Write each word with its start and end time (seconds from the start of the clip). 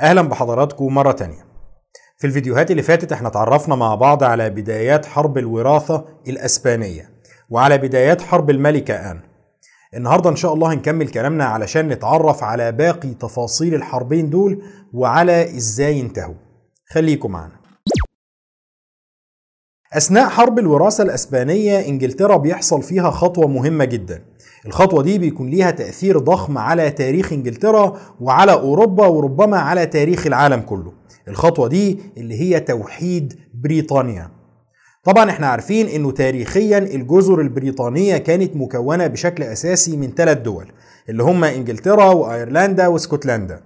أهلا 0.00 0.22
بحضراتكم 0.22 0.94
مرة 0.94 1.12
تانية. 1.12 1.46
في 2.18 2.26
الفيديوهات 2.26 2.70
اللي 2.70 2.82
فاتت 2.82 3.12
إحنا 3.12 3.28
اتعرفنا 3.28 3.74
مع 3.74 3.94
بعض 3.94 4.24
على 4.24 4.50
بدايات 4.50 5.06
حرب 5.06 5.38
الوراثة 5.38 6.04
الأسبانية 6.28 7.10
وعلى 7.50 7.78
بدايات 7.78 8.22
حرب 8.22 8.50
الملكة 8.50 8.94
آن. 8.94 9.20
النهاردة 9.94 10.30
إن 10.30 10.36
شاء 10.36 10.54
الله 10.54 10.72
هنكمل 10.72 11.08
كلامنا 11.08 11.44
علشان 11.44 11.88
نتعرف 11.88 12.42
على 12.44 12.72
باقي 12.72 13.14
تفاصيل 13.14 13.74
الحربين 13.74 14.30
دول 14.30 14.62
وعلى 14.92 15.56
إزاي 15.56 16.00
انتهوا. 16.00 16.34
خليكم 16.90 17.30
معنا. 17.30 17.56
أثناء 19.92 20.28
حرب 20.28 20.58
الوراثة 20.58 21.02
الأسبانية 21.04 21.88
إنجلترا 21.88 22.36
بيحصل 22.36 22.82
فيها 22.82 23.10
خطوة 23.10 23.46
مهمة 23.46 23.84
جدا. 23.84 24.24
الخطوة 24.66 25.02
دي 25.02 25.18
بيكون 25.18 25.50
ليها 25.50 25.70
تأثير 25.70 26.18
ضخم 26.18 26.58
على 26.58 26.90
تاريخ 26.90 27.32
إنجلترا 27.32 27.96
وعلى 28.20 28.52
أوروبا 28.52 29.06
وربما 29.06 29.58
على 29.58 29.86
تاريخ 29.86 30.26
العالم 30.26 30.60
كله. 30.60 30.92
الخطوة 31.28 31.68
دي 31.68 31.98
اللي 32.16 32.40
هي 32.40 32.60
توحيد 32.60 33.34
بريطانيا. 33.54 34.30
طبعا 35.04 35.30
إحنا 35.30 35.46
عارفين 35.46 35.86
إنه 35.86 36.10
تاريخيا 36.10 36.78
الجزر 36.78 37.40
البريطانية 37.40 38.16
كانت 38.16 38.56
مكونة 38.56 39.06
بشكل 39.06 39.42
أساسي 39.42 39.96
من 39.96 40.10
ثلاث 40.16 40.38
دول 40.38 40.72
اللي 41.08 41.22
هم 41.22 41.44
إنجلترا 41.44 42.04
وأيرلندا 42.04 42.86
وإسكتلندا. 42.86 43.60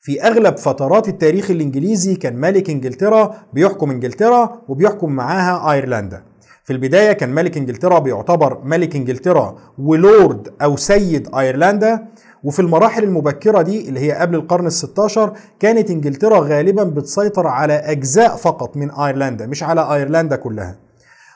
في 0.00 0.22
أغلب 0.22 0.56
فترات 0.56 1.08
التاريخ 1.08 1.50
الإنجليزي 1.50 2.14
كان 2.14 2.36
ملك 2.36 2.70
إنجلترا 2.70 3.34
بيحكم 3.52 3.90
إنجلترا 3.90 4.62
وبيحكم 4.68 5.12
معاها 5.12 5.72
أيرلندا. 5.72 6.31
في 6.64 6.72
البداية 6.72 7.12
كان 7.12 7.30
ملك 7.34 7.56
انجلترا 7.56 7.98
بيعتبر 7.98 8.60
ملك 8.64 8.96
انجلترا 8.96 9.56
ولورد 9.78 10.48
أو 10.62 10.76
سيد 10.76 11.34
أيرلندا 11.34 12.06
وفي 12.44 12.60
المراحل 12.62 13.04
المبكرة 13.04 13.62
دي 13.62 13.88
اللي 13.88 14.00
هي 14.00 14.12
قبل 14.12 14.34
القرن 14.34 14.70
ال16 14.70 15.20
كانت 15.60 15.90
انجلترا 15.90 16.40
غالبا 16.40 16.82
بتسيطر 16.84 17.46
على 17.46 17.72
أجزاء 17.72 18.36
فقط 18.36 18.76
من 18.76 18.90
أيرلندا 18.90 19.46
مش 19.46 19.62
على 19.62 19.94
أيرلندا 19.94 20.36
كلها. 20.36 20.76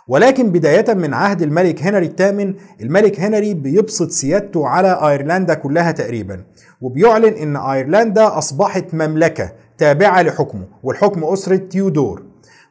ولكن 0.09 0.51
بداية 0.51 0.95
من 0.95 1.15
عهد 1.15 1.43
الملك 1.43 1.83
هنري 1.83 2.07
الثامن 2.07 2.55
الملك 2.81 3.21
هنري 3.21 3.55
بيبسط 3.55 4.11
سيادته 4.11 4.67
على 4.69 4.93
أيرلندا 5.09 5.55
كلها 5.55 5.91
تقريبا 5.93 6.45
وبيعلن 6.81 7.33
إن 7.35 7.57
أيرلندا 7.57 8.39
أصبحت 8.39 8.95
مملكة 8.95 9.53
تابعة 9.79 10.23
لحكمه 10.23 10.65
والحكم 10.83 11.25
أسرة 11.25 11.57
تيودور. 11.57 12.23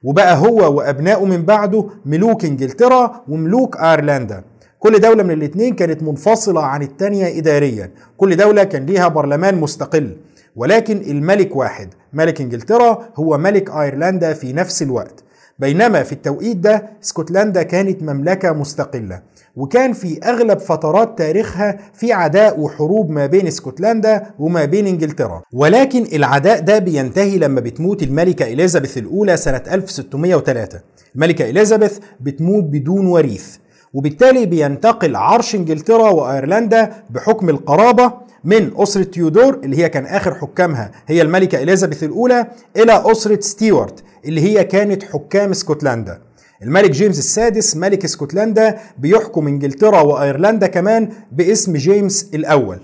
وبقى 0.05 0.37
هو 0.37 0.73
وأبنائه 0.77 1.25
من 1.25 1.45
بعده 1.45 1.85
ملوك 2.05 2.45
إنجلترا 2.45 3.23
وملوك 3.27 3.77
أيرلندا. 3.77 4.43
كل 4.79 4.99
دولة 4.99 5.23
من 5.23 5.31
الاثنين 5.31 5.75
كانت 5.75 6.03
منفصلة 6.03 6.61
عن 6.61 6.81
الثانية 6.81 7.39
إداريا. 7.39 7.91
كل 8.17 8.35
دولة 8.37 8.63
كان 8.63 8.85
ليها 8.85 9.07
برلمان 9.07 9.55
مستقل. 9.55 10.17
ولكن 10.55 10.97
الملك 10.97 11.55
واحد 11.55 11.89
ملك 12.13 12.41
إنجلترا 12.41 13.09
هو 13.15 13.37
ملك 13.37 13.69
أيرلندا 13.69 14.33
في 14.33 14.53
نفس 14.53 14.81
الوقت. 14.81 15.23
بينما 15.59 16.03
في 16.03 16.11
التوقيت 16.11 16.57
ده 16.57 16.83
اسكتلندا 17.03 17.63
كانت 17.63 18.03
مملكة 18.03 18.51
مستقلة. 18.51 19.21
وكان 19.55 19.93
في 19.93 20.19
أغلب 20.23 20.59
فترات 20.59 21.17
تاريخها 21.17 21.77
في 21.93 22.13
عداء 22.13 22.59
وحروب 22.59 23.09
ما 23.09 23.25
بين 23.25 23.47
اسكتلندا 23.47 24.23
وما 24.39 24.65
بين 24.65 24.87
إنجلترا. 24.87 25.41
ولكن 25.53 26.05
العداء 26.13 26.59
ده 26.59 26.79
بينتهي 26.79 27.37
لما 27.37 27.59
بتموت 27.61 28.03
الملكة 28.03 28.45
إليزابيث 28.45 28.97
الأولى 28.97 29.37
سنة 29.37 29.61
1603 29.71 30.79
الملكة 31.15 31.49
إليزابيث 31.49 31.99
بتموت 32.21 32.63
بدون 32.63 33.07
وريث 33.07 33.55
وبالتالي 33.93 34.45
بينتقل 34.45 35.15
عرش 35.15 35.55
إنجلترا 35.55 36.09
وأيرلندا 36.09 36.93
بحكم 37.09 37.49
القرابة 37.49 38.13
من 38.43 38.71
أسرة 38.77 39.03
تيودور 39.03 39.59
اللي 39.63 39.77
هي 39.77 39.89
كان 39.89 40.05
آخر 40.05 40.33
حكامها 40.35 40.91
هي 41.07 41.21
الملكة 41.21 41.63
إليزابيث 41.63 42.03
الأولى 42.03 42.47
إلى 42.77 43.03
أسرة 43.11 43.39
ستيوارت 43.39 44.03
اللي 44.25 44.41
هي 44.41 44.63
كانت 44.63 45.03
حكام 45.03 45.51
اسكتلندا. 45.51 46.21
الملك 46.61 46.91
جيمس 46.91 47.19
السادس 47.19 47.75
ملك 47.75 48.03
اسكتلندا 48.05 48.77
بيحكم 48.99 49.47
انجلترا 49.47 50.01
وأيرلندا 50.01 50.67
كمان 50.67 51.09
باسم 51.31 51.73
جيمس 51.73 52.29
الأول. 52.33 52.79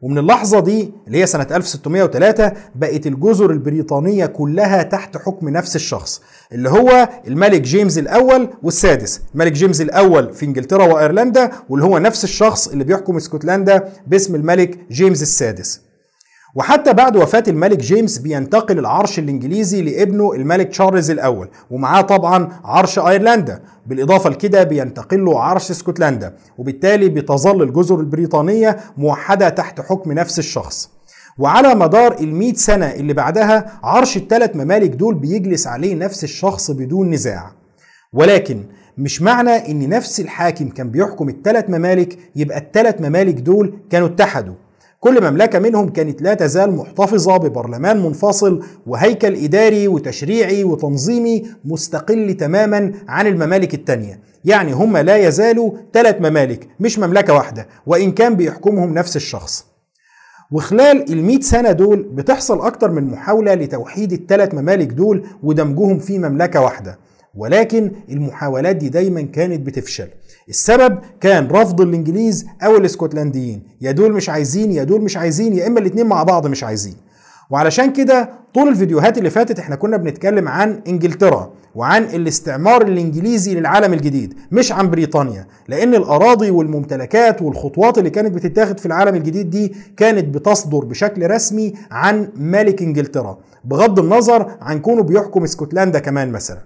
ومن 0.00 0.18
اللحظة 0.18 0.60
دي 0.60 0.92
اللي 1.06 1.18
هي 1.18 1.26
سنة 1.26 1.46
1603 1.50 2.52
بقت 2.74 3.06
الجزر 3.06 3.50
البريطانية 3.50 4.26
كلها 4.26 4.82
تحت 4.82 5.16
حكم 5.16 5.48
نفس 5.48 5.76
الشخص 5.76 6.22
اللي 6.52 6.70
هو 6.70 7.08
الملك 7.26 7.60
جيمس 7.60 7.98
الأول 7.98 8.48
والسادس. 8.62 9.20
الملك 9.34 9.52
جيمس 9.52 9.80
الأول 9.80 10.32
في 10.32 10.46
إنجلترا 10.46 10.86
وأيرلندا 10.86 11.50
واللي 11.68 11.86
هو 11.86 11.98
نفس 11.98 12.24
الشخص 12.24 12.68
اللي 12.68 12.84
بيحكم 12.84 13.16
اسكتلندا 13.16 13.88
باسم 14.06 14.34
الملك 14.34 14.78
جيمس 14.90 15.22
السادس. 15.22 15.80
وحتى 16.54 16.92
بعد 16.92 17.16
وفاة 17.16 17.42
الملك 17.48 17.78
جيمس 17.78 18.18
بينتقل 18.18 18.78
العرش 18.78 19.18
الإنجليزي 19.18 19.82
لابنه 19.82 20.32
الملك 20.32 20.68
تشارلز 20.68 21.10
الأول 21.10 21.48
ومعاه 21.70 22.00
طبعا 22.00 22.48
عرش 22.64 22.98
أيرلندا. 22.98 23.62
بالإضافة 23.86 24.30
لكده 24.30 24.62
بينتقل 24.62 25.24
له 25.24 25.40
عرش 25.40 25.70
اسكتلندا 25.70 26.34
وبالتالي 26.58 27.08
بتظل 27.08 27.62
الجزر 27.62 28.00
البريطانية 28.00 28.76
موحدة 28.96 29.48
تحت 29.48 29.80
حكم 29.80 30.12
نفس 30.12 30.38
الشخص. 30.38 30.90
وعلى 31.38 31.74
مدار 31.74 32.16
المئة 32.20 32.54
سنة 32.54 32.86
اللي 32.86 33.12
بعدها 33.12 33.80
عرش 33.82 34.16
الثلاث 34.16 34.56
ممالك 34.56 34.90
دول 34.90 35.14
بيجلس 35.14 35.66
عليه 35.66 35.94
نفس 35.94 36.24
الشخص 36.24 36.70
بدون 36.70 37.10
نزاع. 37.10 37.52
ولكن 38.12 38.64
مش 38.98 39.22
معنى 39.22 39.50
إن 39.70 39.88
نفس 39.88 40.20
الحاكم 40.20 40.68
كان 40.68 40.90
بيحكم 40.90 41.28
الثلاث 41.28 41.70
ممالك 41.70 42.18
يبقى 42.36 42.58
الثلاث 42.58 43.00
ممالك 43.00 43.34
دول 43.34 43.78
كانوا 43.90 44.08
اتحدوا. 44.08 44.54
كل 45.04 45.30
مملكة 45.30 45.58
منهم 45.58 45.88
كانت 45.88 46.22
لا 46.22 46.34
تزال 46.34 46.76
محتفظة 46.76 47.36
ببرلمان 47.36 48.02
منفصل 48.02 48.64
وهيكل 48.86 49.34
إداري 49.44 49.88
وتشريعي 49.88 50.64
وتنظيمي 50.64 51.42
مستقل 51.64 52.34
تماما 52.34 52.92
عن 53.08 53.26
الممالك 53.26 53.74
التانية. 53.74 54.20
يعني 54.44 54.72
هم 54.72 54.96
لا 54.96 55.16
يزالوا 55.16 55.72
ثلاث 55.92 56.16
ممالك 56.20 56.68
مش 56.80 56.98
مملكة 56.98 57.34
واحدة 57.34 57.68
وإن 57.86 58.12
كان 58.12 58.34
بيحكمهم 58.34 58.94
نفس 58.94 59.16
الشخص. 59.16 59.66
وخلال 60.52 61.12
المئة 61.12 61.40
سنة 61.40 61.72
دول 61.72 62.02
بتحصل 62.02 62.60
أكتر 62.66 62.90
من 62.90 63.04
محاولة 63.04 63.54
لتوحيد 63.54 64.12
الثلاث 64.12 64.54
ممالك 64.54 64.86
دول 64.88 65.26
ودمجهم 65.42 65.98
في 65.98 66.18
مملكة 66.18 66.60
واحدة. 66.60 66.98
ولكن 67.34 67.92
المحاولات 68.08 68.76
دي 68.76 68.88
دايما 68.88 69.22
كانت 69.22 69.60
بتفشل. 69.66 70.08
السبب 70.48 70.98
كان 71.20 71.48
رفض 71.48 71.80
الإنجليز 71.80 72.46
أو 72.62 72.76
الإسكتلنديين. 72.76 73.62
يا 73.80 73.90
دول 73.92 74.12
مش 74.12 74.28
عايزين 74.28 74.72
يا 74.72 74.84
دول 74.84 75.00
مش 75.00 75.16
عايزين 75.16 75.52
يا 75.52 75.66
إما 75.66 75.80
الاتنين 75.80 76.06
مع 76.06 76.22
بعض 76.22 76.46
مش 76.46 76.64
عايزين. 76.64 76.94
وعلشان 77.50 77.92
كده 77.92 78.30
طول 78.54 78.68
الفيديوهات 78.68 79.18
اللي 79.18 79.30
فاتت 79.30 79.58
إحنا 79.58 79.76
كنا 79.76 79.96
بنتكلم 79.96 80.48
عن 80.48 80.80
إنجلترا 80.88 81.52
وعن 81.74 82.02
الاستعمار 82.04 82.82
الإنجليزي 82.82 83.54
للعالم 83.54 83.92
الجديد 83.92 84.34
مش 84.52 84.72
عن 84.72 84.90
بريطانيا. 84.90 85.46
لأن 85.68 85.94
الأراضي 85.94 86.50
والممتلكات 86.50 87.42
والخطوات 87.42 87.98
اللي 87.98 88.10
كانت 88.10 88.34
بتتاخد 88.34 88.80
في 88.80 88.86
العالم 88.86 89.14
الجديد 89.14 89.50
دي 89.50 89.74
كانت 89.96 90.34
بتصدر 90.34 90.78
بشكل 90.78 91.30
رسمي 91.30 91.72
عن 91.90 92.28
ملك 92.36 92.82
إنجلترا 92.82 93.38
بغض 93.64 93.98
النظر 93.98 94.50
عن 94.60 94.78
كونه 94.78 95.02
بيحكم 95.02 95.42
إسكتلندا 95.42 95.98
كمان 95.98 96.32
مثلا. 96.32 96.58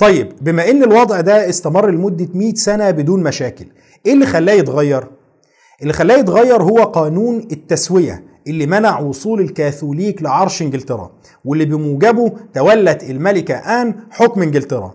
طيب 0.00 0.32
بما 0.40 0.70
إن 0.70 0.82
الوضع 0.82 1.20
ده 1.20 1.48
استمر 1.48 1.90
لمدة 1.90 2.28
100 2.34 2.54
سنة 2.54 2.90
بدون 2.90 3.22
مشاكل 3.22 3.64
إيه 4.06 4.12
اللي 4.12 4.26
خلاه 4.26 4.52
يتغير؟ 4.54 5.04
اللي 5.82 5.92
خلاه 5.92 6.16
يتغير 6.16 6.62
هو 6.62 6.76
قانون 6.82 7.38
التسوية 7.52 8.24
اللي 8.46 8.66
منع 8.66 9.00
وصول 9.00 9.40
الكاثوليك 9.40 10.22
لعرش 10.22 10.62
إنجلترا 10.62 11.10
واللي 11.44 11.64
بموجبه 11.64 12.32
تولت 12.54 13.02
الملكة 13.10 13.54
آن 13.54 13.94
حكم 14.10 14.42
إنجلترا 14.42 14.94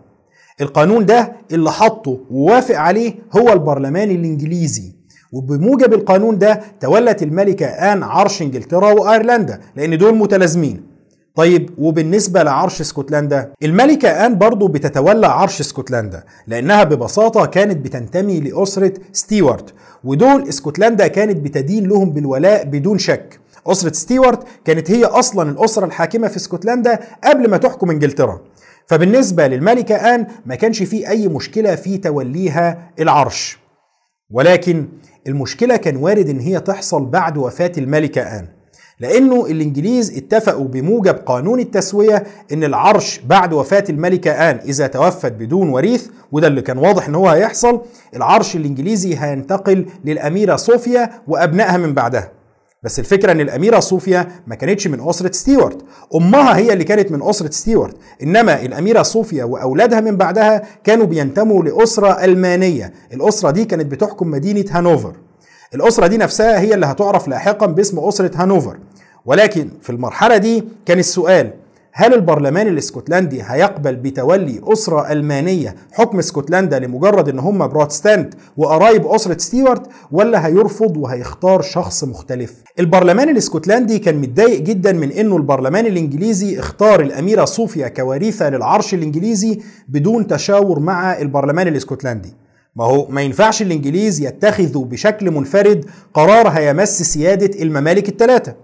القانون 0.61 1.05
ده 1.05 1.33
اللي 1.51 1.71
حطه 1.71 2.19
ووافق 2.31 2.75
عليه 2.75 3.13
هو 3.37 3.53
البرلمان 3.53 4.11
الإنجليزي 4.11 4.95
وبموجب 5.33 5.93
القانون 5.93 6.37
ده 6.37 6.61
تولت 6.79 7.23
الملكة 7.23 7.65
آن 7.65 8.03
عرش 8.03 8.41
إنجلترا 8.41 8.91
وأيرلندا 8.91 9.59
لأن 9.75 9.97
دول 9.97 10.15
متلازمين 10.15 10.94
طيب 11.35 11.69
وبالنسبة 11.77 12.43
لعرش 12.43 12.81
اسكتلندا 12.81 13.51
الملكة 13.63 14.25
آن 14.25 14.37
برضو 14.37 14.67
بتتولى 14.67 15.27
عرش 15.27 15.59
اسكتلندا 15.59 16.23
لأنها 16.47 16.83
ببساطة 16.83 17.45
كانت 17.45 17.77
بتنتمي 17.85 18.39
لأسرة 18.39 18.93
ستيوارت 19.13 19.73
ودول 20.03 20.49
اسكتلندا 20.49 21.07
كانت 21.07 21.37
بتدين 21.37 21.87
لهم 21.87 22.09
بالولاء 22.09 22.65
بدون 22.65 22.97
شك. 22.97 23.39
أسرة 23.67 23.91
ستيوارت 23.93 24.43
كانت 24.65 24.91
هي 24.91 25.05
أصلا 25.05 25.49
الأسرة 25.51 25.85
الحاكمة 25.85 26.27
في 26.27 26.37
اسكتلندا 26.37 26.99
قبل 27.23 27.49
ما 27.49 27.57
تحكم 27.57 27.89
إنجلترا. 27.91 28.41
فبالنسبة 28.87 29.47
للملكة 29.47 29.95
آن 29.95 30.27
ما 30.45 30.55
كانش 30.55 30.83
في 30.83 31.09
أي 31.09 31.27
مشكلة 31.27 31.75
في 31.75 31.97
توليها 31.97 32.91
العرش. 32.99 33.59
ولكن 34.31 34.87
المشكلة 35.27 35.75
كان 35.75 35.95
وارد 35.95 36.29
إن 36.29 36.39
هي 36.39 36.59
تحصل 36.59 37.05
بعد 37.05 37.37
وفاة 37.37 37.71
الملكة 37.77 38.21
آن. 38.21 38.54
لأنه 38.99 39.45
الإنجليز 39.45 40.17
اتفقوا 40.17 40.65
بموجب 40.67 41.15
قانون 41.15 41.59
التسوية 41.59 42.23
إن 42.53 42.63
العرش 42.63 43.19
بعد 43.27 43.53
وفاة 43.53 43.83
الملكة 43.89 44.31
آن 44.31 44.59
إذا 44.65 44.87
توفت 44.87 45.31
بدون 45.31 45.69
وريث 45.69 46.07
وده 46.31 46.47
اللي 46.47 46.61
كان 46.61 46.77
واضح 46.77 47.07
إن 47.07 47.15
هو 47.15 47.27
هيحصل 47.29 47.81
العرش 48.15 48.55
الإنجليزي 48.55 49.15
هينتقل 49.17 49.85
للأميرة 50.05 50.55
صوفيا 50.55 51.09
وأبنائها 51.27 51.77
من 51.77 51.93
بعدها. 51.93 52.31
بس 52.83 52.99
الفكرة 52.99 53.31
إن 53.31 53.41
الأميرة 53.41 53.79
صوفيا 53.79 54.27
ما 54.47 54.55
كانتش 54.55 54.87
من 54.87 55.07
أسرة 55.09 55.31
ستيوارت. 55.31 55.77
أمها 56.15 56.57
هي 56.57 56.73
اللي 56.73 56.83
كانت 56.83 57.11
من 57.11 57.23
أسرة 57.23 57.49
ستيوارت. 57.51 57.95
إنما 58.23 58.61
الأميرة 58.61 59.01
صوفيا 59.01 59.43
وأولادها 59.43 59.99
من 59.99 60.17
بعدها 60.17 60.63
كانوا 60.83 61.05
بينتموا 61.05 61.63
لأسرة 61.63 62.23
ألمانية. 62.25 62.93
الأسرة 63.13 63.51
دي 63.51 63.65
كانت 63.65 63.85
بتحكم 63.85 64.27
مدينة 64.31 64.65
هانوفر. 64.71 65.13
الأسرة 65.75 66.07
دي 66.07 66.17
نفسها 66.17 66.59
هي 66.59 66.73
اللي 66.73 66.85
هتعرف 66.85 67.27
لاحقا 67.27 67.65
باسم 67.65 67.99
أسرة 67.99 68.31
هانوفر 68.35 68.77
ولكن 69.25 69.69
في 69.81 69.89
المرحلة 69.89 70.37
دي 70.37 70.63
كان 70.85 70.99
السؤال 70.99 71.53
هل 71.97 72.13
البرلمان 72.13 72.67
الإسكتلندي 72.67 73.43
هيقبل 73.43 73.95
بتولي 73.95 74.61
أسرة 74.63 75.11
ألمانية 75.11 75.75
حكم 75.91 76.19
إسكتلندا 76.19 76.79
لمجرد 76.79 77.29
إن 77.29 77.39
هم 77.39 77.67
بروتستانت 77.67 78.33
وقرايب 78.57 79.07
أسرة 79.07 79.37
ستيوارت 79.37 79.81
ولا 80.11 80.47
هيرفض 80.47 80.97
وهيختار 80.97 81.61
شخص 81.61 82.03
مختلف؟ 82.03 82.53
البرلمان 82.79 83.29
الإسكتلندي 83.29 83.99
كان 83.99 84.17
متضايق 84.17 84.61
جدا 84.61 84.91
من 84.91 85.11
إنه 85.11 85.37
البرلمان 85.37 85.85
الإنجليزي 85.85 86.59
اختار 86.59 86.99
الأميرة 87.01 87.45
صوفيا 87.45 87.87
كوريثة 87.87 88.49
للعرش 88.49 88.93
الإنجليزي 88.93 89.59
بدون 89.89 90.27
تشاور 90.27 90.79
مع 90.79 91.17
البرلمان 91.17 91.67
الإسكتلندي. 91.67 92.33
ما 92.75 92.85
هو 92.85 93.07
ما 93.09 93.21
ينفعش 93.21 93.61
الإنجليز 93.61 94.21
يتخذوا 94.21 94.85
بشكل 94.85 95.31
منفرد 95.31 95.85
قرار 96.13 96.47
هيمس 96.47 97.01
سيادة 97.03 97.61
الممالك 97.63 98.09
الثلاثة. 98.09 98.55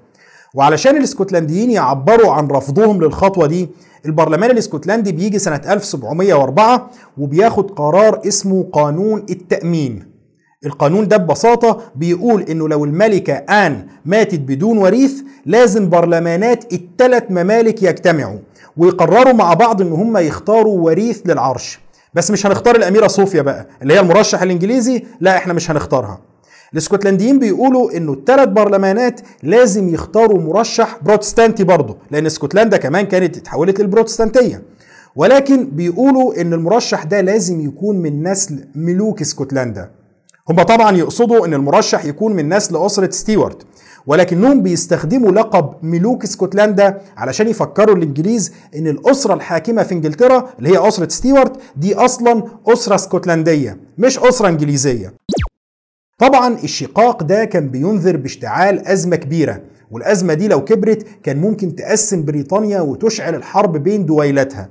وعلشان 0.53 0.97
الإسكتلنديين 0.97 1.71
يعبروا 1.71 2.31
عن 2.31 2.47
رفضهم 2.47 3.01
للخطوة 3.03 3.47
دي 3.47 3.69
البرلمان 4.05 4.51
الإسكتلندي 4.51 5.11
بيجي 5.11 5.39
سنة 5.39 5.61
1704 5.69 6.89
وبياخد 7.17 7.71
قرار 7.71 8.21
اسمه 8.27 8.63
قانون 8.73 9.25
التأمين 9.29 10.05
القانون 10.65 11.07
ده 11.07 11.17
ببساطة 11.17 11.81
بيقول 11.95 12.41
إنه 12.41 12.69
لو 12.69 12.85
الملكة 12.85 13.33
آن 13.33 13.87
ماتت 14.05 14.39
بدون 14.39 14.77
وريث 14.77 15.21
لازم 15.45 15.89
برلمانات 15.89 16.73
الثلاث 16.73 17.23
ممالك 17.29 17.83
يجتمعوا 17.83 18.39
ويقرروا 18.77 19.33
مع 19.33 19.53
بعض 19.53 19.81
إن 19.81 19.91
هم 19.91 20.17
يختاروا 20.17 20.79
وريث 20.85 21.21
للعرش 21.25 21.79
بس 22.13 22.31
مش 22.31 22.45
هنختار 22.45 22.75
الأميرة 22.75 23.07
صوفيا 23.07 23.41
بقى 23.41 23.67
اللي 23.81 23.93
هي 23.93 23.99
المرشح 23.99 24.41
الإنجليزي 24.41 25.03
لا 25.19 25.37
إحنا 25.37 25.53
مش 25.53 25.71
هنختارها. 25.71 26.21
الإسكتلنديين 26.73 27.39
بيقولوا 27.39 27.97
إنه 27.97 28.13
الثلاث 28.13 28.47
برلمانات 28.47 29.21
لازم 29.43 29.93
يختاروا 29.93 30.41
مرشح 30.41 30.97
بروتستانتي 31.01 31.63
برضه 31.63 31.97
لأن 32.11 32.25
إسكتلندا 32.25 32.77
كمان 32.77 33.05
كانت 33.05 33.37
اتحولت 33.37 33.79
للبروتستانتية. 33.81 34.63
ولكن 35.15 35.65
بيقولوا 35.65 36.41
إن 36.41 36.53
المرشح 36.53 37.03
ده 37.03 37.21
لازم 37.21 37.61
يكون 37.61 37.97
من 37.97 38.27
نسل 38.27 38.67
ملوك 38.75 39.21
إسكتلندا. 39.21 39.91
هم 40.49 40.61
طبعا 40.61 40.97
يقصدوا 40.97 41.45
إن 41.45 41.53
المرشح 41.53 42.05
يكون 42.05 42.35
من 42.35 42.53
نسل 42.53 42.77
أسرة 42.77 43.09
ستيوارت. 43.09 43.65
ولكنهم 44.07 44.61
بيستخدموا 44.61 45.31
لقب 45.31 45.73
ملوك 45.85 46.23
اسكتلندا 46.23 47.01
علشان 47.17 47.47
يفكروا 47.47 47.95
الإنجليز 47.95 48.51
إن 48.75 48.87
الأسرة 48.87 49.33
الحاكمة 49.33 49.83
في 49.83 49.91
إنجلترا 49.93 50.49
اللي 50.59 50.69
هي 50.69 50.87
أسرة 50.87 51.07
ستيوارت 51.09 51.59
دي 51.75 51.95
أصلا 51.95 52.43
أسرة 52.67 52.95
اسكتلندية 52.95 53.77
مش 53.97 54.19
أسرة 54.19 54.47
إنجليزية. 54.47 55.13
طبعا 56.19 56.57
الشقاق 56.63 57.23
ده 57.23 57.45
كان 57.45 57.69
بينذر 57.69 58.17
باشتعال 58.17 58.87
أزمة 58.87 59.15
كبيرة 59.15 59.61
والأزمة 59.91 60.33
دي 60.33 60.47
لو 60.47 60.63
كبرت 60.63 61.05
كان 61.23 61.37
ممكن 61.37 61.75
تقسم 61.75 62.25
بريطانيا 62.25 62.81
وتشعل 62.81 63.35
الحرب 63.35 63.77
بين 63.77 64.05
دويلتها 64.05 64.69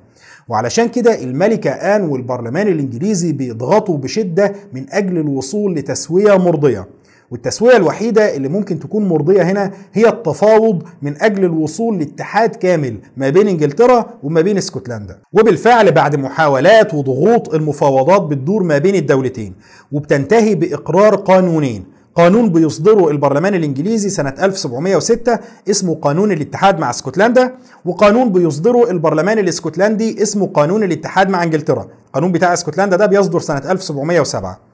وعلشان 0.48 0.88
كده 0.88 1.22
الملكة 1.22 1.70
آن 1.70 2.02
والبرلمان 2.02 2.68
الإنجليزي 2.68 3.32
بيضغطوا 3.32 3.98
بشدة 3.98 4.52
من 4.72 4.86
أجل 4.90 5.18
الوصول 5.18 5.74
لتسوية 5.74 6.36
مرضية. 6.38 6.86
والتسوية 7.30 7.76
الوحيدة 7.76 8.36
اللي 8.36 8.48
ممكن 8.48 8.78
تكون 8.78 9.08
مرضية 9.08 9.42
هنا 9.42 9.70
هي 9.92 10.08
التفاوض 10.08 10.82
من 11.02 11.22
أجل 11.22 11.44
الوصول 11.44 11.98
لاتحاد 11.98 12.56
كامل 12.56 12.96
ما 13.16 13.28
بين 13.30 13.48
إنجلترا 13.48 14.06
وما 14.22 14.40
بين 14.40 14.56
اسكتلندا. 14.56 15.18
وبالفعل 15.32 15.92
بعد 15.92 16.16
محاولات 16.16 16.94
وضغوط 16.94 17.54
المفاوضات 17.54 18.22
بتدور 18.22 18.62
ما 18.62 18.78
بين 18.78 18.94
الدولتين 18.94 19.54
وبتنتهي 19.92 20.54
بإقرار 20.54 21.14
قانونين. 21.16 21.84
قانون 22.14 22.48
بيصدره 22.52 23.10
البرلمان 23.10 23.54
الإنجليزي 23.54 24.08
سنة 24.10 24.34
1706 24.42 25.38
اسمه 25.70 25.94
قانون 25.94 26.32
الاتحاد 26.32 26.78
مع 26.78 26.90
اسكتلندا 26.90 27.54
وقانون 27.84 28.32
بيصدره 28.32 28.90
البرلمان 28.90 29.38
الإسكتلندي 29.38 30.22
اسمه 30.22 30.46
قانون 30.46 30.82
الاتحاد 30.84 31.28
مع 31.28 31.42
إنجلترا. 31.42 31.86
القانون 32.06 32.32
بتاع 32.32 32.52
اسكتلندا 32.52 32.96
ده 32.96 33.06
بيصدر 33.06 33.40
سنة 33.40 33.70
1707 33.70 34.69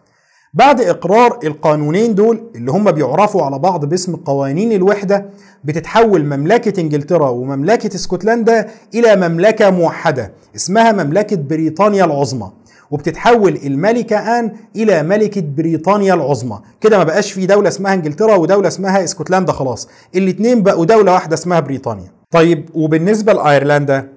بعد 0.55 0.81
إقرار 0.81 1.39
القانونين 1.45 2.15
دول 2.15 2.51
اللي 2.55 2.71
هم 2.73 2.91
بيعرفوا 2.91 3.43
على 3.43 3.59
بعض 3.59 3.85
باسم 3.85 4.17
قوانين 4.17 4.73
الوحدة 4.73 5.27
بتتحول 5.65 6.25
مملكة 6.25 6.81
إنجلترا 6.81 7.29
ومملكة 7.29 7.95
اسكتلندا 7.95 8.69
إلى 8.95 9.29
مملكة 9.29 9.71
موحدة 9.71 10.33
اسمها 10.57 10.93
مملكة 10.93 11.37
بريطانيا 11.37 12.05
العظمى 12.05 12.51
وبتتحول 12.91 13.57
الملكة 13.65 14.39
آن 14.39 14.53
إلى 14.77 15.03
ملكة 15.03 15.41
بريطانيا 15.41 16.15
العظمى. 16.15 16.61
كده 16.81 16.99
ما 16.99 17.05
بقاش 17.05 17.33
في 17.33 17.47
دولة 17.47 17.69
اسمها 17.69 17.95
إنجلترا 17.95 18.35
ودولة 18.35 18.69
اسمها 18.69 19.05
اسكتلندا 19.05 19.53
خلاص 19.53 19.89
الاتنين 20.15 20.63
بقوا 20.63 20.85
دولة 20.85 21.13
واحدة 21.13 21.35
اسمها 21.35 21.61
بريطانيا. 21.61 22.13
طيب 22.31 22.69
وبالنسبة 22.75 23.33
لأيرلندا؟ 23.33 24.09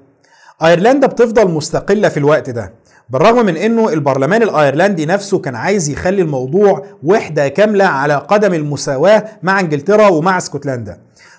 أيرلندا 0.63 1.07
بتفضل 1.07 1.51
مستقلة 1.51 2.09
في 2.09 2.17
الوقت 2.17 2.49
ده. 2.49 2.73
بالرغم 3.09 3.45
من 3.45 3.57
إنه 3.57 3.89
البرلمان 3.93 4.43
الأيرلندي 4.43 5.05
نفسه 5.05 5.39
كان 5.39 5.55
عايز 5.55 5.89
يخلي 5.89 6.21
الموضوع 6.21 6.85
وحدة 7.03 7.47
كاملة 7.47 7.85
على 7.85 8.15
قدم 8.15 8.53
المساواة 8.53 9.25
مع 9.43 9.59
إنجلترا 9.59 10.07
ومع 10.07 10.37
اسكتلندا. 10.37 10.97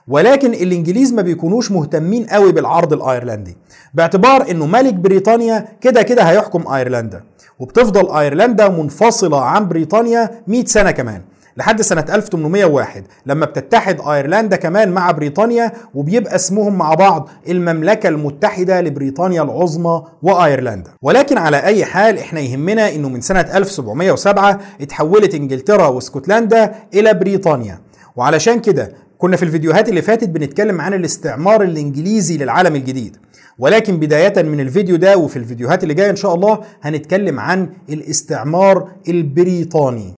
ولكن 0.09 0.55
الإنجليز 0.55 1.13
ما 1.13 1.23
بيكونوش 1.23 1.71
مهتمين 1.73 2.27
قوي 2.27 2.53
بالعرض 2.53 2.93
الأيرلندي 2.93 3.57
باعتبار 3.95 4.51
إنه 4.51 4.67
ملك 4.67 4.95
بريطانيا 4.95 5.69
كده 5.81 6.03
كده 6.03 6.23
هيحكم 6.23 6.73
أيرلندا 6.73 7.21
وبتفضل 7.59 8.17
أيرلندا 8.19 8.69
منفصلة 8.69 9.45
عن 9.45 9.69
بريطانيا 9.69 10.31
100 10.47 10.65
سنة 10.65 10.91
كمان. 10.91 11.23
لحد 11.57 11.83
سنة 11.83 12.05
1801 12.15 13.05
لما 13.27 13.47
بتتحد 13.47 14.01
أيرلندا 14.09 14.57
كمان 14.57 14.91
مع 14.93 15.11
بريطانيا 15.11 15.73
وبيبقى 15.95 16.35
اسمهم 16.35 16.79
مع 16.79 16.95
بعض 16.95 17.29
المملكة 17.49 18.09
المتحدة 18.09 18.81
لبريطانيا 18.81 19.43
العظمى 19.43 20.03
وأيرلندا. 20.23 20.91
ولكن 21.03 21.39
على 21.39 21.57
أي 21.65 21.85
حال 21.85 22.19
إحنا 22.19 22.41
يهمنا 22.41 22.95
إنه 22.95 23.09
من 23.09 23.21
سنة 23.21 23.41
1707 23.41 24.61
اتحولت 24.81 25.35
إنجلترا 25.35 25.87
واسكتلندا 25.87 26.75
إلى 26.95 27.15
بريطانيا. 27.15 27.81
وعلشان 28.17 28.61
كده 28.61 28.93
كنا 29.19 29.37
في 29.37 29.43
الفيديوهات 29.43 29.89
اللي 29.89 30.03
فاتت 30.03 30.29
بنتكلم 30.29 30.81
عن 30.81 30.95
الاستعمار 30.95 31.63
الإنجليزي 31.63 32.37
للعالم 32.37 32.77
الجديد. 32.77 33.17
ولكن 33.59 33.97
بداية 34.01 34.43
من 34.43 34.61
الفيديو 34.61 34.97
ده 34.97 35.17
وفي 35.17 35.37
الفيديوهات 35.37 35.83
اللي 35.83 35.95
جاية 35.95 36.11
إن 36.11 36.17
شاء 36.17 36.35
الله 36.35 36.59
هنتكلم 36.83 37.41
عن 37.41 37.69
الاستعمار 37.89 38.89
البريطاني. 39.09 40.15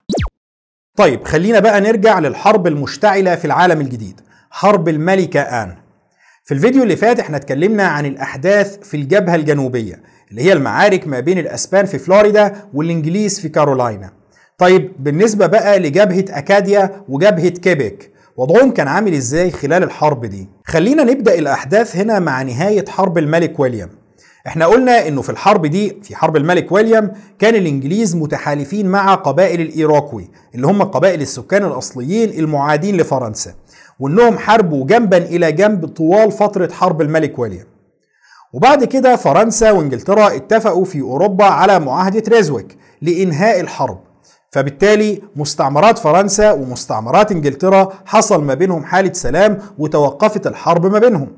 طيب 0.96 1.24
خلينا 1.24 1.58
بقى 1.58 1.80
نرجع 1.80 2.18
للحرب 2.18 2.66
المشتعلة 2.66 3.34
في 3.34 3.44
العالم 3.44 3.80
الجديد 3.80 4.20
حرب 4.50 4.88
الملكة 4.88 5.40
آن. 5.40 5.74
في 6.44 6.54
الفيديو 6.54 6.82
اللي 6.82 6.96
فات 6.96 7.20
إحنا 7.20 7.36
اتكلمنا 7.36 7.82
عن 7.86 8.06
الأحداث 8.06 8.78
في 8.78 8.96
الجبهة 8.96 9.34
الجنوبية 9.34 10.02
اللي 10.30 10.42
هي 10.42 10.52
المعارك 10.52 11.06
ما 11.06 11.20
بين 11.20 11.38
الأسبان 11.38 11.86
في 11.86 11.98
فلوريدا 11.98 12.52
والإنجليز 12.74 13.40
في 13.40 13.48
كارولاينا. 13.48 14.10
طيب 14.58 14.92
بالنسبة 14.98 15.46
بقى 15.46 15.78
لجبهة 15.78 16.24
أكاديا 16.38 17.04
وجبهة 17.08 17.48
كيبك 17.48 18.10
وضعهم 18.36 18.70
كان 18.70 18.88
عامل 18.88 19.14
إزاي 19.14 19.50
خلال 19.50 19.82
الحرب 19.82 20.26
دي؟ 20.26 20.48
خلينا 20.64 21.04
نبدأ 21.04 21.34
الأحداث 21.38 21.96
هنا 21.96 22.18
مع 22.18 22.42
نهاية 22.42 22.84
حرب 22.88 23.18
الملك 23.18 23.60
ويليام. 23.60 23.90
إحنا 24.46 24.66
قلنا 24.66 25.08
انه 25.08 25.22
في 25.22 25.30
الحرب 25.30 25.66
دي 25.66 25.96
في 26.02 26.16
حرب 26.16 26.36
الملك 26.36 26.72
ويليام 26.72 27.12
كان 27.38 27.54
الانجليز 27.54 28.16
متحالفين 28.16 28.86
مع 28.88 29.14
قبائل 29.14 29.60
الايروكوي 29.60 30.30
اللي 30.54 30.66
هم 30.66 30.82
قبائل 30.82 31.20
السكان 31.20 31.64
الاصليين 31.64 32.30
المعادين 32.30 32.96
لفرنسا 32.96 33.54
وانهم 34.00 34.38
حاربوا 34.38 34.86
جنبا 34.86 35.16
إلى 35.16 35.52
جنب 35.52 35.86
طوال 35.86 36.32
فترة 36.32 36.72
حرب 36.72 37.00
الملك 37.02 37.38
ويليام. 37.38 37.66
وبعد 38.52 38.84
كده 38.84 39.16
فرنسا 39.16 39.70
وإنجلترا 39.70 40.36
اتفقوا 40.36 40.84
في 40.84 41.00
أوروبا 41.00 41.44
على 41.44 41.80
معاهدة 41.80 42.22
ريزويك 42.28 42.76
لإنهاء 43.02 43.60
الحرب. 43.60 43.98
فبالتالي 44.50 45.22
مستعمرات 45.36 45.98
فرنسا 45.98 46.52
ومستعمرات 46.52 47.32
إنجلترا 47.32 47.92
حصل 48.06 48.44
ما 48.44 48.54
بينهم 48.54 48.84
حالة 48.84 49.12
سلام 49.12 49.58
وتوقفت 49.78 50.46
الحرب 50.46 50.86
ما 50.86 50.98
بينهم. 50.98 51.28